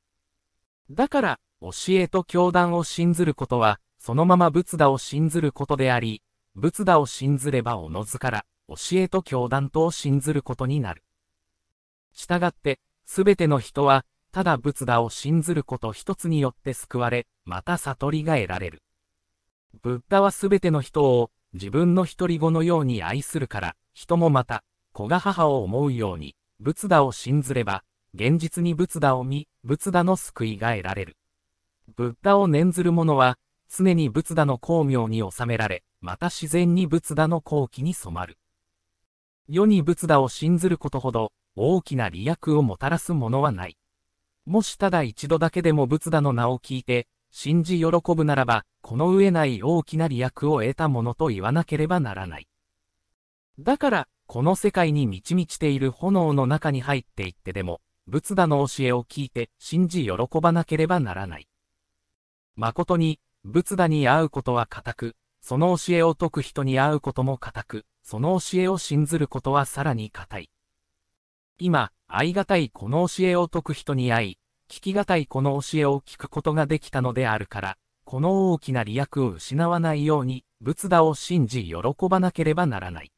[0.91, 6.21] だから、教えと教団を信ずることは、そのまま仏陀を信ずることであり、
[6.55, 11.03] 仏陀を信ずればおのずから、教えと教団とを信ずることになる。
[12.13, 18.81] したがって、すべての人は、ただ仏陀を信ずること一つによって救われ、また悟りが得られる。
[19.81, 27.83] ブッダはすべての人を、自分の一人子のように愛するから、人もまた、子が母を思うように、仏陀を信ずれば、
[28.15, 31.17] 現実に仏陀を見、仏陀の救いが得られる。
[31.95, 33.37] ブッダを念ずる者は、
[33.69, 38.37] 常に仏陀の光明に収められ、また自然に仏陀の後期に染まる。
[39.49, 43.77] 世に仏陀を信ずることほど、大きな利益をもたらすものはない。
[44.45, 47.85] もしただ一度だけでも仏陀の名を聞いて、信じ喜
[48.15, 52.47] ぶならば、この上ない大きな利益を得たものと言わなければならない。
[53.59, 61.47] だから、この世界に満ち満ちている炎の中に入っていってでも、仏陀の教えを聞いて信じ喜ばなければならない。
[62.55, 70.49] 誠に、仏陀に会うことは固く、その教えを説く人に会うことも固く、その教えを信ずることはさらに固い。
[71.57, 74.37] 今、会い難いこの教えを説く人に会い、
[74.69, 81.73] 聞き難いこの教えを聞くことができたのであるから、この大きな利益を失わないように、仏陀を信じ喜
[82.09, 83.11] ばなければならない。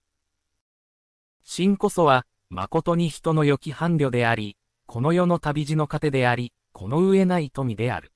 [1.44, 8.12] 真こそは、誠に人の良き伴侶であり、この世の旅路の糧であり、この上ない富である。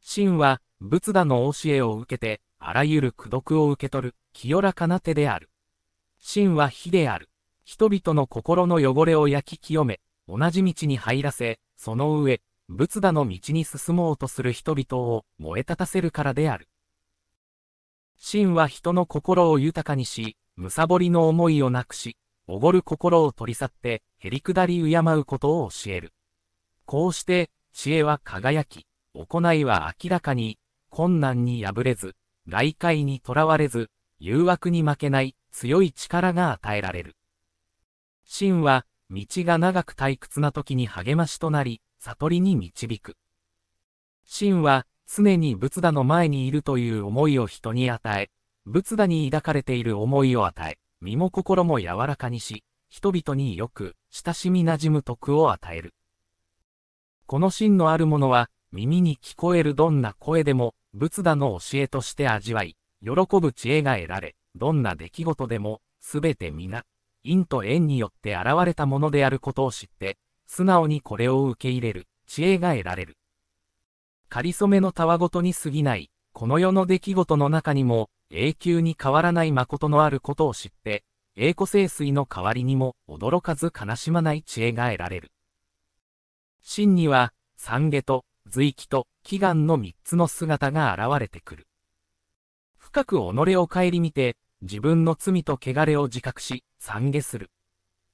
[0.00, 5.50] 真は、仏陀の教えを受けて、あらゆる苦毒を受け取る、清らかな手である。
[6.26, 7.28] 真は火である。
[7.66, 16.66] 人々の心の汚れを焼き清め、同じ道に入らせ、その上、仏陀の道に進もうとする人々を燃え立たせるからである。
[18.16, 22.16] 真は人の心を豊かにし、むさぼりの思いをなくし、
[22.46, 26.14] おごる心を取り去って、へりくだり敬うことを教える。
[26.86, 30.58] こうして、知恵は輝き、行いは明らかに、
[30.88, 32.16] 困難に敗れず、
[32.48, 37.14] 外界にとらわれず、誘惑に負けない強い力が与えられる。
[38.24, 43.16] 真は、道が長く退屈な時に励ましとなり、悟りに導く。
[44.24, 48.30] 真は、常に仏陀の前にいるという思いを人に与え、
[48.66, 55.94] 仏陀に抱かれている思いを与え、身も心も柔らかにし、人々によく親しみ馴染む徳を与える。
[57.26, 66.84] この真のあるものは、耳に聞こえるどんな声でも、仏陀の教えとして味わい、喜ぶ知恵が得られ、どんな出来事でも、すべて皆、
[67.22, 73.16] 因と縁によって現れたものであることを知って、素直にこれを受け入れる、知恵が得られる。
[74.28, 81.04] 仮初めのたわごとに過ぎない、この世の出来事の中にも、永久に変わらない誠のあることを知って、
[81.36, 85.32] 栄枯清水の代わりにも驚かず悲しまない知恵が得られる。
[86.60, 91.66] 真には、三下と随気と祈願の三つの姿が現れてくる。
[92.76, 97.50] 深く己を顧みて、自分の罪と汚れを自覚し、懺悔する。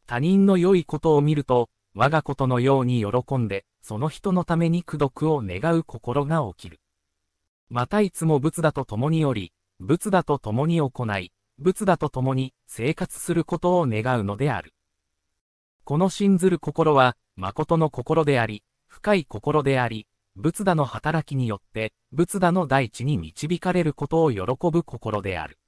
[0.08, 6.80] 他人の良いことを見ると、我がことのように喜んで、その人のために功徳を願う心が起きる。
[7.68, 11.30] またいつも仏だと共により、仏だと共に行い、
[11.60, 14.74] 仏だと共に生活することを願うのである。
[15.84, 24.40] この信ずる心は、誠の心であり、深い心であり、仏陀の働きによって、仏陀の大地に導かれることを喜
[24.72, 25.59] ぶ心である。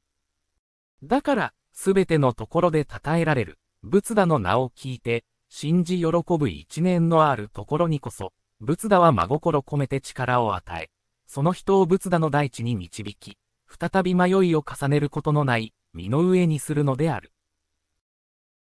[1.02, 6.06] だから、すべてのところで称えられる、仏陀の名を聞いて、信じ喜
[6.38, 10.90] ぶ一年のあるところにこそ、仏陀は真心込めて力を与え、
[11.26, 13.36] その人を仏陀の大地に導き、
[13.68, 17.32] 再び迷いを重ねることのない身の上にするのである。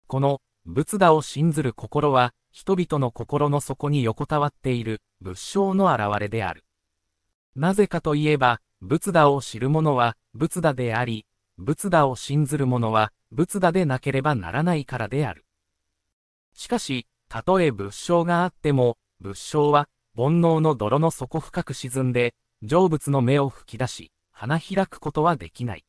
[0.06, 6.64] この仏陀を信ずる心は、人々の心の底に横たわっている仏性の現れである。
[7.54, 11.26] なぜかといえば、仏陀を知る者は仏陀であり、
[11.58, 15.44] 仏陀を信ずる者は仏陀でなければならないからである。
[16.54, 25.84] しかし、たとえ仏性があっても、仏性は煩悩の泥の底深く沈んで、成仏の目を吹き出し、花開くことはできない。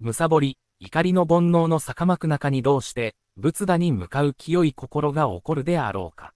[0.00, 6.34] むさぼり、怒りの煩悩の坂幕中にどうして、仏陀に向かう清い心が起こるであろうか。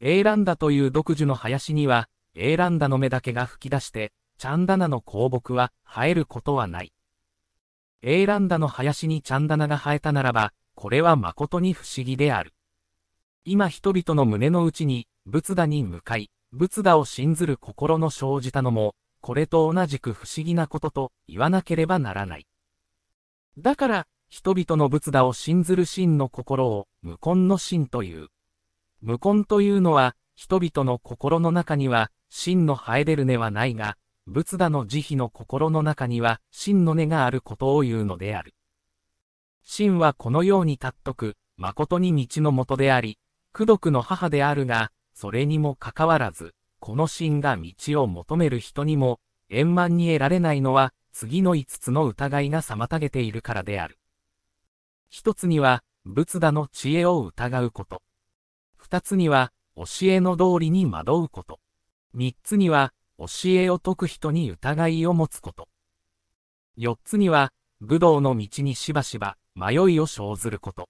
[0.00, 6.92] エーランダという独自の林には、エーランダの芽だけが吹き出して、チャンダナの香木は生えることはない。
[8.02, 12.54] エーランダの林にチャンダナが生えたならば、これは誠に不思議である。
[13.44, 22.46] 今人々の胸の内に、仏陀に向かい、仏陀を信ずる心の生じたのも、これと同じく不思議なことと言わなければならない。
[23.58, 28.28] だから、人々の仏陀を信ずる真の心を無根の真という。
[29.00, 33.96] 無根というのは、人々の心の中には真の生え出る根はないが、
[34.30, 38.54] 仏陀の慈悲の心の中には真の根があることを言うのである。
[39.62, 43.18] 真はこのように尊く、誠に道の元であり、
[43.54, 49.18] 苦毒の母であるが、それにもかかわらず、この真が道を求める人にも、
[49.48, 53.98] 円満に得られないのは、次の五つの疑いが妨げているからである。
[55.08, 58.02] 一つには、仏陀の知恵を疑うこと。
[58.76, 61.60] 二つには、教えの通りに惑うこと。
[62.12, 65.68] 三つには、教えを解く人に疑いを持つこと。
[66.76, 70.88] 四つには、武道の道にしばしば迷いを生ずること。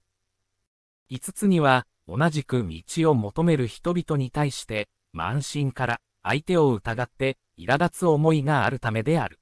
[1.09, 9.39] 五つには、同じく道を求める人々に対して、慢心から相手を疑って苛立つ思いがあるためである。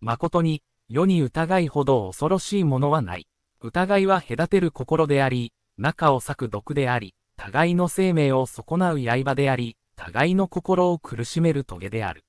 [0.00, 3.26] 誠に、世に疑いほど恐ろしいものはない。
[3.62, 12.24] 疑いは隔てる心であり、中を裂く毒であり、互いの生命を損なう刃であり、互いの心を苦しめる棘である。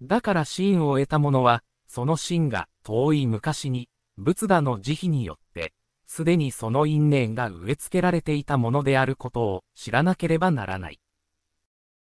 [0.00, 5.74] だから真を得た者は、その真が遠い昔に、仏陀の慈悲によって、
[6.06, 11.00] すでにその因縁が植え付けられていたものであることを知らなければならない。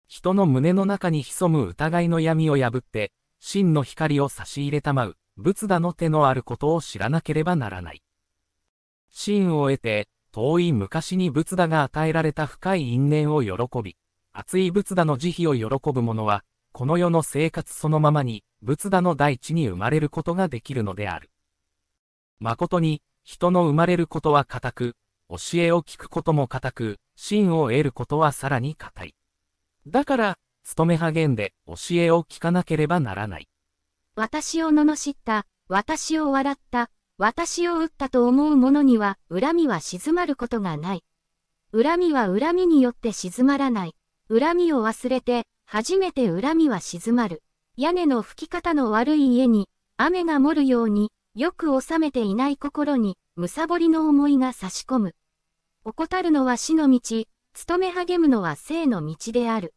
[0.07, 3.11] 人の胸の中に潜む疑いの闇を破って、
[3.41, 8.01] 真の光を差し入れたまう、仏陀の手のあることを知らなければならない。
[9.09, 13.51] 真を得て、遠い昔に仏陀が与えられた深い因縁を喜
[13.83, 13.97] び、
[14.35, 21.29] 熱い仏陀の慈悲を喜ぶ者は、この世の生活そのままに、仏陀の大地に生まれることができるのである。
[22.39, 24.95] 誠に、人の生まれることは固く、
[25.29, 29.15] 教えを聞くことも固く、真を得ることはさらに固い。
[29.85, 33.47] だから、勤め励んで教えを聞かなければならない。
[34.15, 41.03] 私を罵った、私を笑った、私を撃ったと思う者には恨みは静まることがない。
[41.71, 43.95] 恨みは恨みによって静まらない。
[44.39, 47.43] 恨みを忘れて、初めて恨みは静まる。
[47.77, 55.15] 屋根の吹き方の悪い家に、雨が漏るように、よく収めていない心に、むさぼりの思いが差し込む。
[55.83, 59.75] 怠るのは死の道、勤め励むのは生の道である。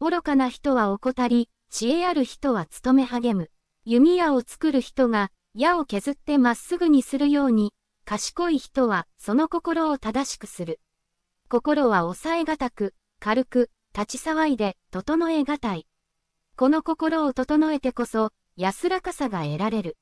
[0.00, 3.50] 愚かな人は怠り、知恵ある人は勤め励む。
[3.84, 7.72] 弓矢を作る人が、矢を削ってまっすぐにするように、
[8.04, 10.80] 賢い人はその心を正しくする。
[11.48, 15.86] 心は抑えがたく、軽く、立ち騒いで、整えがたい。
[16.56, 19.96] この心を整えてこそ、安らかさが得られる。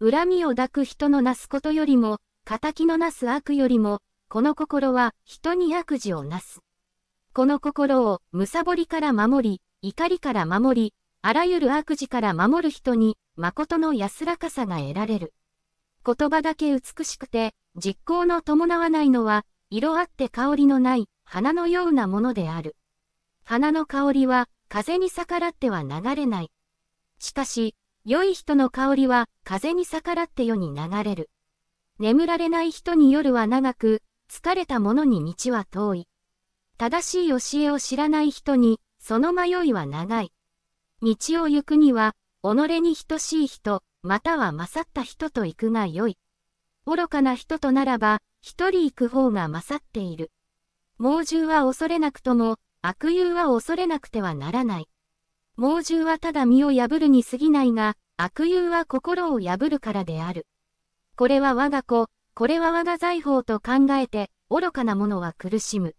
[0.00, 6.60] 恨みを抱く人のなすことよりも、仇のなす悪よりも、この心は人に悪事をなす。
[7.32, 15.32] この心を、むさぼりから守り、怒りから守り、あらゆる悪事から守る人に、誠の安らかさが得られる。
[16.04, 22.76] 言葉だけ美しくて、実行の伴わないのは、色あって香りのない花のようなものである。
[23.44, 26.50] 花の香りは、風に逆らっては流れない。
[27.18, 27.74] しかし、
[28.06, 31.30] 良い人の香りは、風に逆らって世に流れる。
[31.98, 36.08] 眠られない人に夜は長く、疲れた者に道は遠い。
[36.78, 40.32] 正しい教えを知らない人に、その迷いは長い。
[41.02, 46.18] 道を行くには、己に等しい人、または勝った人と行くがよい。
[46.86, 50.32] 愚かな人とならば、一人行く方が勝っている。
[50.98, 54.88] 猛獣は恐れなくとも、悪友は恐れなくてはならない。
[55.56, 60.46] 猛獣はただ身を破るに過ぎないが、悪友は心を破るからである。
[61.16, 65.96] これは我が子、これは我が財宝と考えて、愚かな者は苦しむ。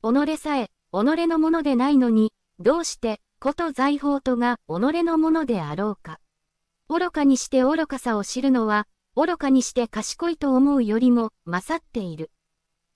[0.00, 6.20] 己さえ、己のものでないのに、どうして、こと財宝とが己のものであろうか。
[6.88, 12.30] 愚かにして愚かさを知るのは、愚かにして賢いと思うよりも勝っている。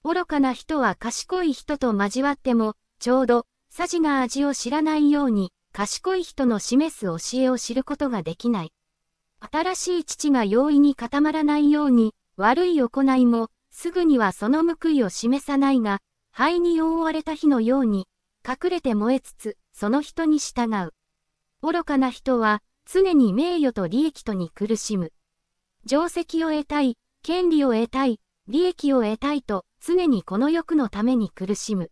[0.05, 8.73] 愚かな人は賢い人と交わっても、ちょうど、さじが味を知らないように、賢い人の示す教えを知ることができない。
[9.41, 16.01] 新しい父が容易に固まらないように、悪い行いも、すぐにはその報いを示さないが、
[16.33, 18.09] 灰に覆われた火のように、
[18.47, 20.95] 隠れて燃えつつ、その人に従う。
[21.63, 25.13] 愚かな人は、常に名誉と利益とに苦しむ。
[25.85, 31.91] 定石を得たい、権利を得たい、利益を得たいと、常にこの欲のために苦しむ。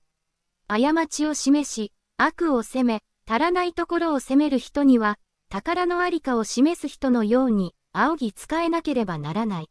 [0.67, 5.19] 過ちを示し、悪を責め、足らないところを責める人には、
[5.51, 9.71] 宝のありかを示す人のように、仰ぎ使えなければならない。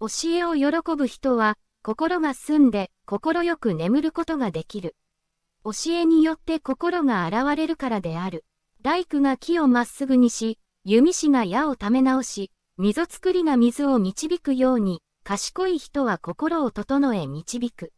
[0.00, 4.96] 教えを喜ぶ人は、心が澄んで、心よく眠ることができる。
[5.64, 8.44] 教えによって心が現れるからである。
[8.82, 17.92] 大工が木をまっすぐにし、弓師が矢をため直し、溝作りが水を導くように、賢い人は心を整え導く。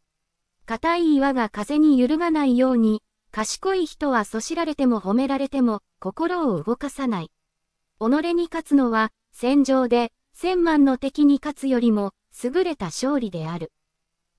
[0.69, 7.31] 硬い岩が風に揺るがないように、賢い人はそしられても褒められても、心を動かさない。
[7.99, 12.13] 己に勝つのは、戦場で、千万の敵に勝つよりも、
[12.45, 13.73] 優れた勝利である。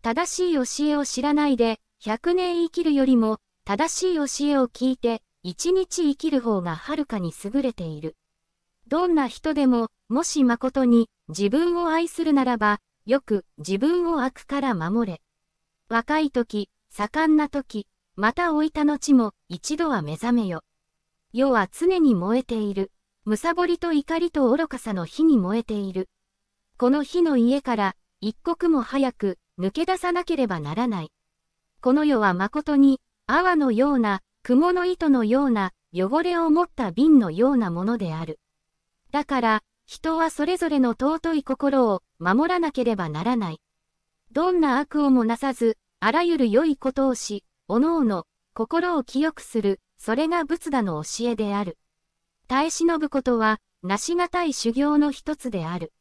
[0.03, 4.21] 正しい教えを知らないで、100年生きるよりも、正しい教
[4.51, 8.15] えを聞いて、一日生きる方がはるかに優れている。
[8.87, 15.21] どんな人でも、もし誠に自分を愛するならば、よく自分を悪から守れ。
[15.89, 20.61] 若い時、盛んな時、また老いた後も一度は目覚めよ。
[21.33, 22.91] 世は常に燃えている。
[23.25, 26.07] むさぼりと怒りと愚かさの火に燃えている。
[26.77, 31.11] この火の家から一刻も早く抜け出さなければならない。
[31.81, 38.39] この世は誠に泡のような雲の糸のような汚れを持った瓶のようなものである。
[39.11, 43.61] だから、人はそれぞれの尊い心を守らなければならない。
[44.31, 51.77] どんな悪をもなさず、あらゆる良いことをし、おのおの、心を清くする、それが仏陀の教えである。
[52.47, 55.91] 耐え忍ぶことは、なしがたい修行の一つである。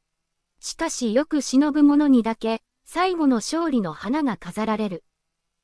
[0.60, 5.04] しかしよく忍ぶ者にだけ、最後の勝利の花が飾られる。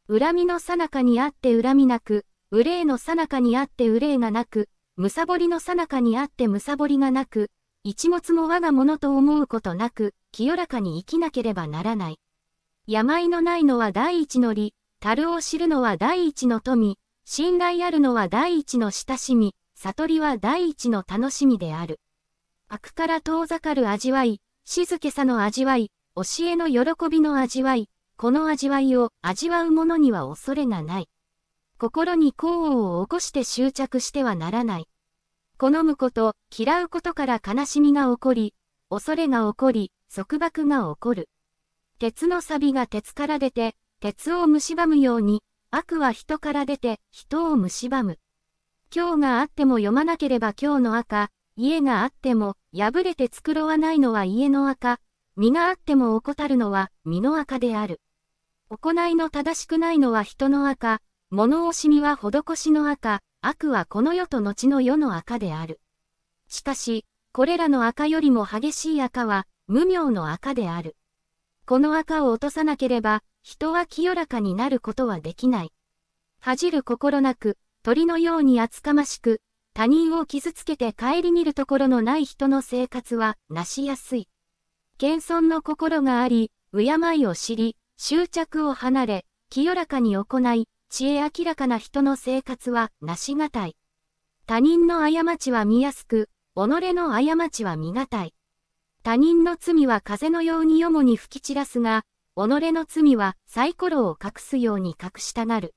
[0.08, 7.50] 恨みの最中にあって恨みなく、憂いの最中にあって憂いがなく、むさぼりの最中にあってむさぼりがなく、
[7.84, 12.18] 一物も我がものと思うことなく、清らかに生きなければならない。
[12.86, 21.98] 病のないのは第一の利、樽を知るのは第一の富、信頼あるのは第一の親しみ、悟りは第一の楽しみである。
[22.68, 31.08] 悪から遠ざかる味わい、静けさの味わい、教えの喜びの味わい、この味わいを味わう者には恐れがない。
[31.78, 34.88] 心に幸運を起こして執着してはならない。
[35.56, 38.54] 好むこと、嫌うことから悲しみが起こり、
[38.90, 41.30] 恐れが起こり、束縛が起こる。
[41.98, 48.18] 鉄の錆が鉄から出て、鉄を蝕むように、悪は人から出て、人を蝕む。
[48.94, 54.98] 今日があっても読まなければ今日の赤、家があっても、破れて繕わないのは家の赤、
[55.36, 58.00] 身があっても怠るのは身の赤である。
[58.68, 65.80] 行いの正しくないのは人の赤、物惜しみは施しの赤、悪はこの世と後の世の赤である。
[66.48, 70.96] しかし、これらの赤よりも激しい赤は、無名の赤である。
[71.66, 75.72] この赤を落とさなければ、人は清らかになることはできない。
[76.40, 79.40] 恥じる心なく、鳥のように厚かましく、
[79.72, 84.28] 他人を傷つけて顧みるところのない人の生活は、なしやすい。
[84.98, 93.76] 謙遜の心があり、敬いを知り、執着を離れ、清らかに行い、知恵明らかな人の生活はなしがたい。
[94.46, 96.58] 他人の過ちは見やすく、己
[96.94, 98.34] の過ちは見がたい。
[99.04, 102.04] 他人の罪は風のようによもに吹き散らすが、
[102.36, 105.74] 己の罪はサイコロを隠すように隠したがる。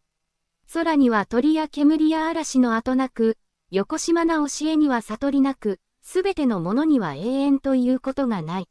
[0.73, 3.38] 空には鳥や煙や嵐の後なく、
[3.69, 8.69] 横島な教えには悟りなく、すべてのものには永遠ということがない。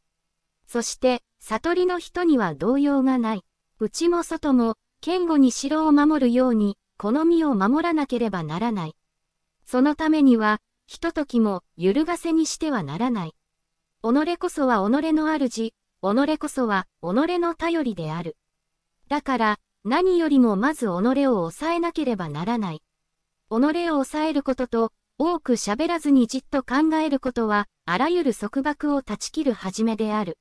[0.67, 3.45] そして、悟りの人には動揺がない。
[3.79, 8.95] 内も外も、堅固に城を守るように、この身を守らなければならない。
[9.67, 13.35] そのためには、ひとときも揺るがせにしてはならない。
[14.03, 18.37] 己こそは己の主、己こそは己の頼りである。
[19.09, 22.83] だから、何よりもまず己を抑えなければならない。
[23.51, 23.59] 己を
[24.05, 30.39] 抑えることと、多く喋らずにじっと考えることは、あらゆる束縛を断ち切る始めである。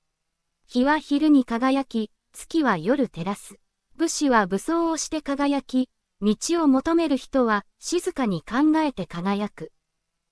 [0.68, 3.60] 日は昼に輝き、月は夜照らす。
[3.96, 5.90] 武士は武装をして輝き、
[6.22, 9.72] 道を求める人は静かに考えて輝く。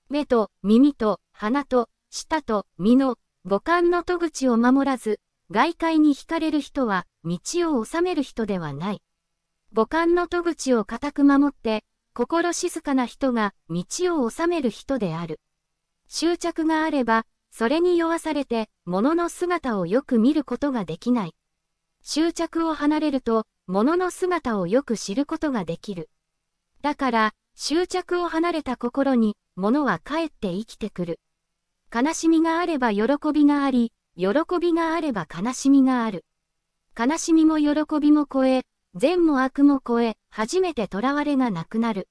[0.09, 7.39] 目と耳と鼻と舌と身の五感の戸口を守らず、外界に惹かれる人は道
[7.75, 9.01] を治める人ではない。
[9.73, 11.83] 五感の戸口を固く守って、
[12.13, 13.83] 心静かな人が道
[14.23, 15.41] を治める人である。
[16.07, 21.35] 執着があれば、それに酔わされて、物の姿をよく見ることができない。
[22.03, 26.11] 執着を離れると、物の姿をよく知ることができる。
[26.83, 31.19] だから、執着を離れた心に、物は帰って生きてくる。
[31.93, 34.29] 悲しみがあれば喜びがあり、喜
[34.59, 36.25] びがあれば悲しみがある。
[36.97, 38.63] 悲しみも喜びも超え、
[38.95, 42.09] 善も悪も超え、初めて囚われがなくなる。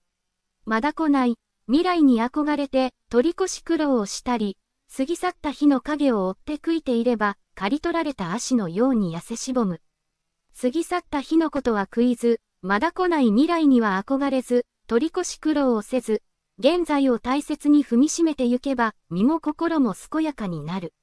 [0.65, 4.57] まだ来ない、未来に憧れて、取り越し苦労をしたり、
[4.97, 9.81] 過ぎ去った日の影を追って悔いていれば、刈り取られた足のように痩せしぼむ。
[10.61, 16.23] 過ぎ去った日のことは悔いず、まだ来ない未来には憧れず、取り越し苦労をせず、
[16.65, 20.95] 現在を大切に踏みしめてゆけば、身も心も健やかになる。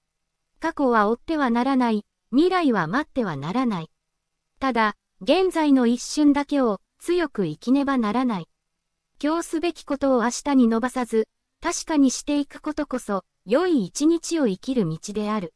[0.62, 3.89] 過去は追ってはならない、未来は待ってはならない。
[4.62, 8.47] ただ、現在の一瞬だけを強く生きねばならない。
[9.22, 11.28] 今日すべきことを明日に伸ばさず、
[11.62, 15.53] 確かにしていくことこそ、良い一日を生きる道である。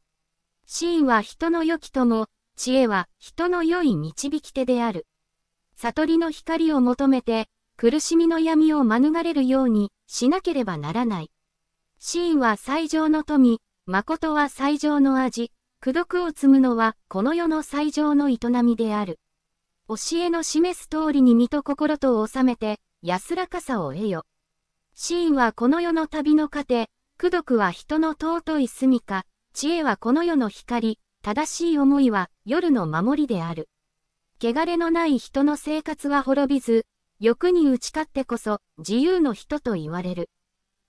[0.65, 2.27] シーンは人の良き友、
[2.57, 5.07] 知恵は人の良い導き手である。
[5.77, 7.47] 悟りの光を求めて、
[7.83, 11.29] 苦しみの闇を免れるようにしなければならない。
[11.99, 19.19] シーンは最上の富、誠は最上の味、苦毒を積むのはこの世の最上の営みである。
[19.89, 24.23] 教えの示す通りに身と心とを収めて、安らかさを得よ。
[24.95, 33.67] シーンはこの世の旅の糧、苦毒は人の尊い住処、知恵はこの世の光、正しい思いは夜の守りである。
[34.41, 36.85] 汚れのない人の生活は滅びず、
[37.23, 40.29] 欲に打ち勝ってこそ自由の人と言われる。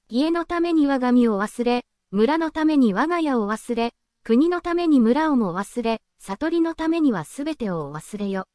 [0.08, 8.48] 家のために我が身を忘れ、村のために我が家を忘れ、国のために村をも忘れ、悟りのためにはすべてを忘れよ。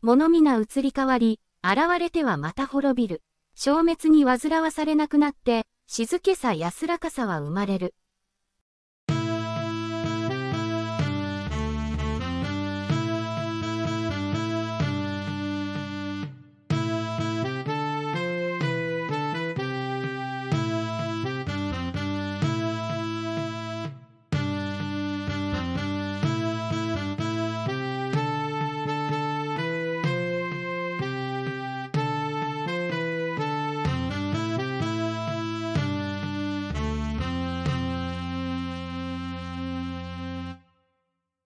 [0.00, 3.22] 物皆移り変わり、現れてはまた滅びる。
[3.54, 7.94] 消滅に煩わされなくなって、静けさ安らかさは生まれる。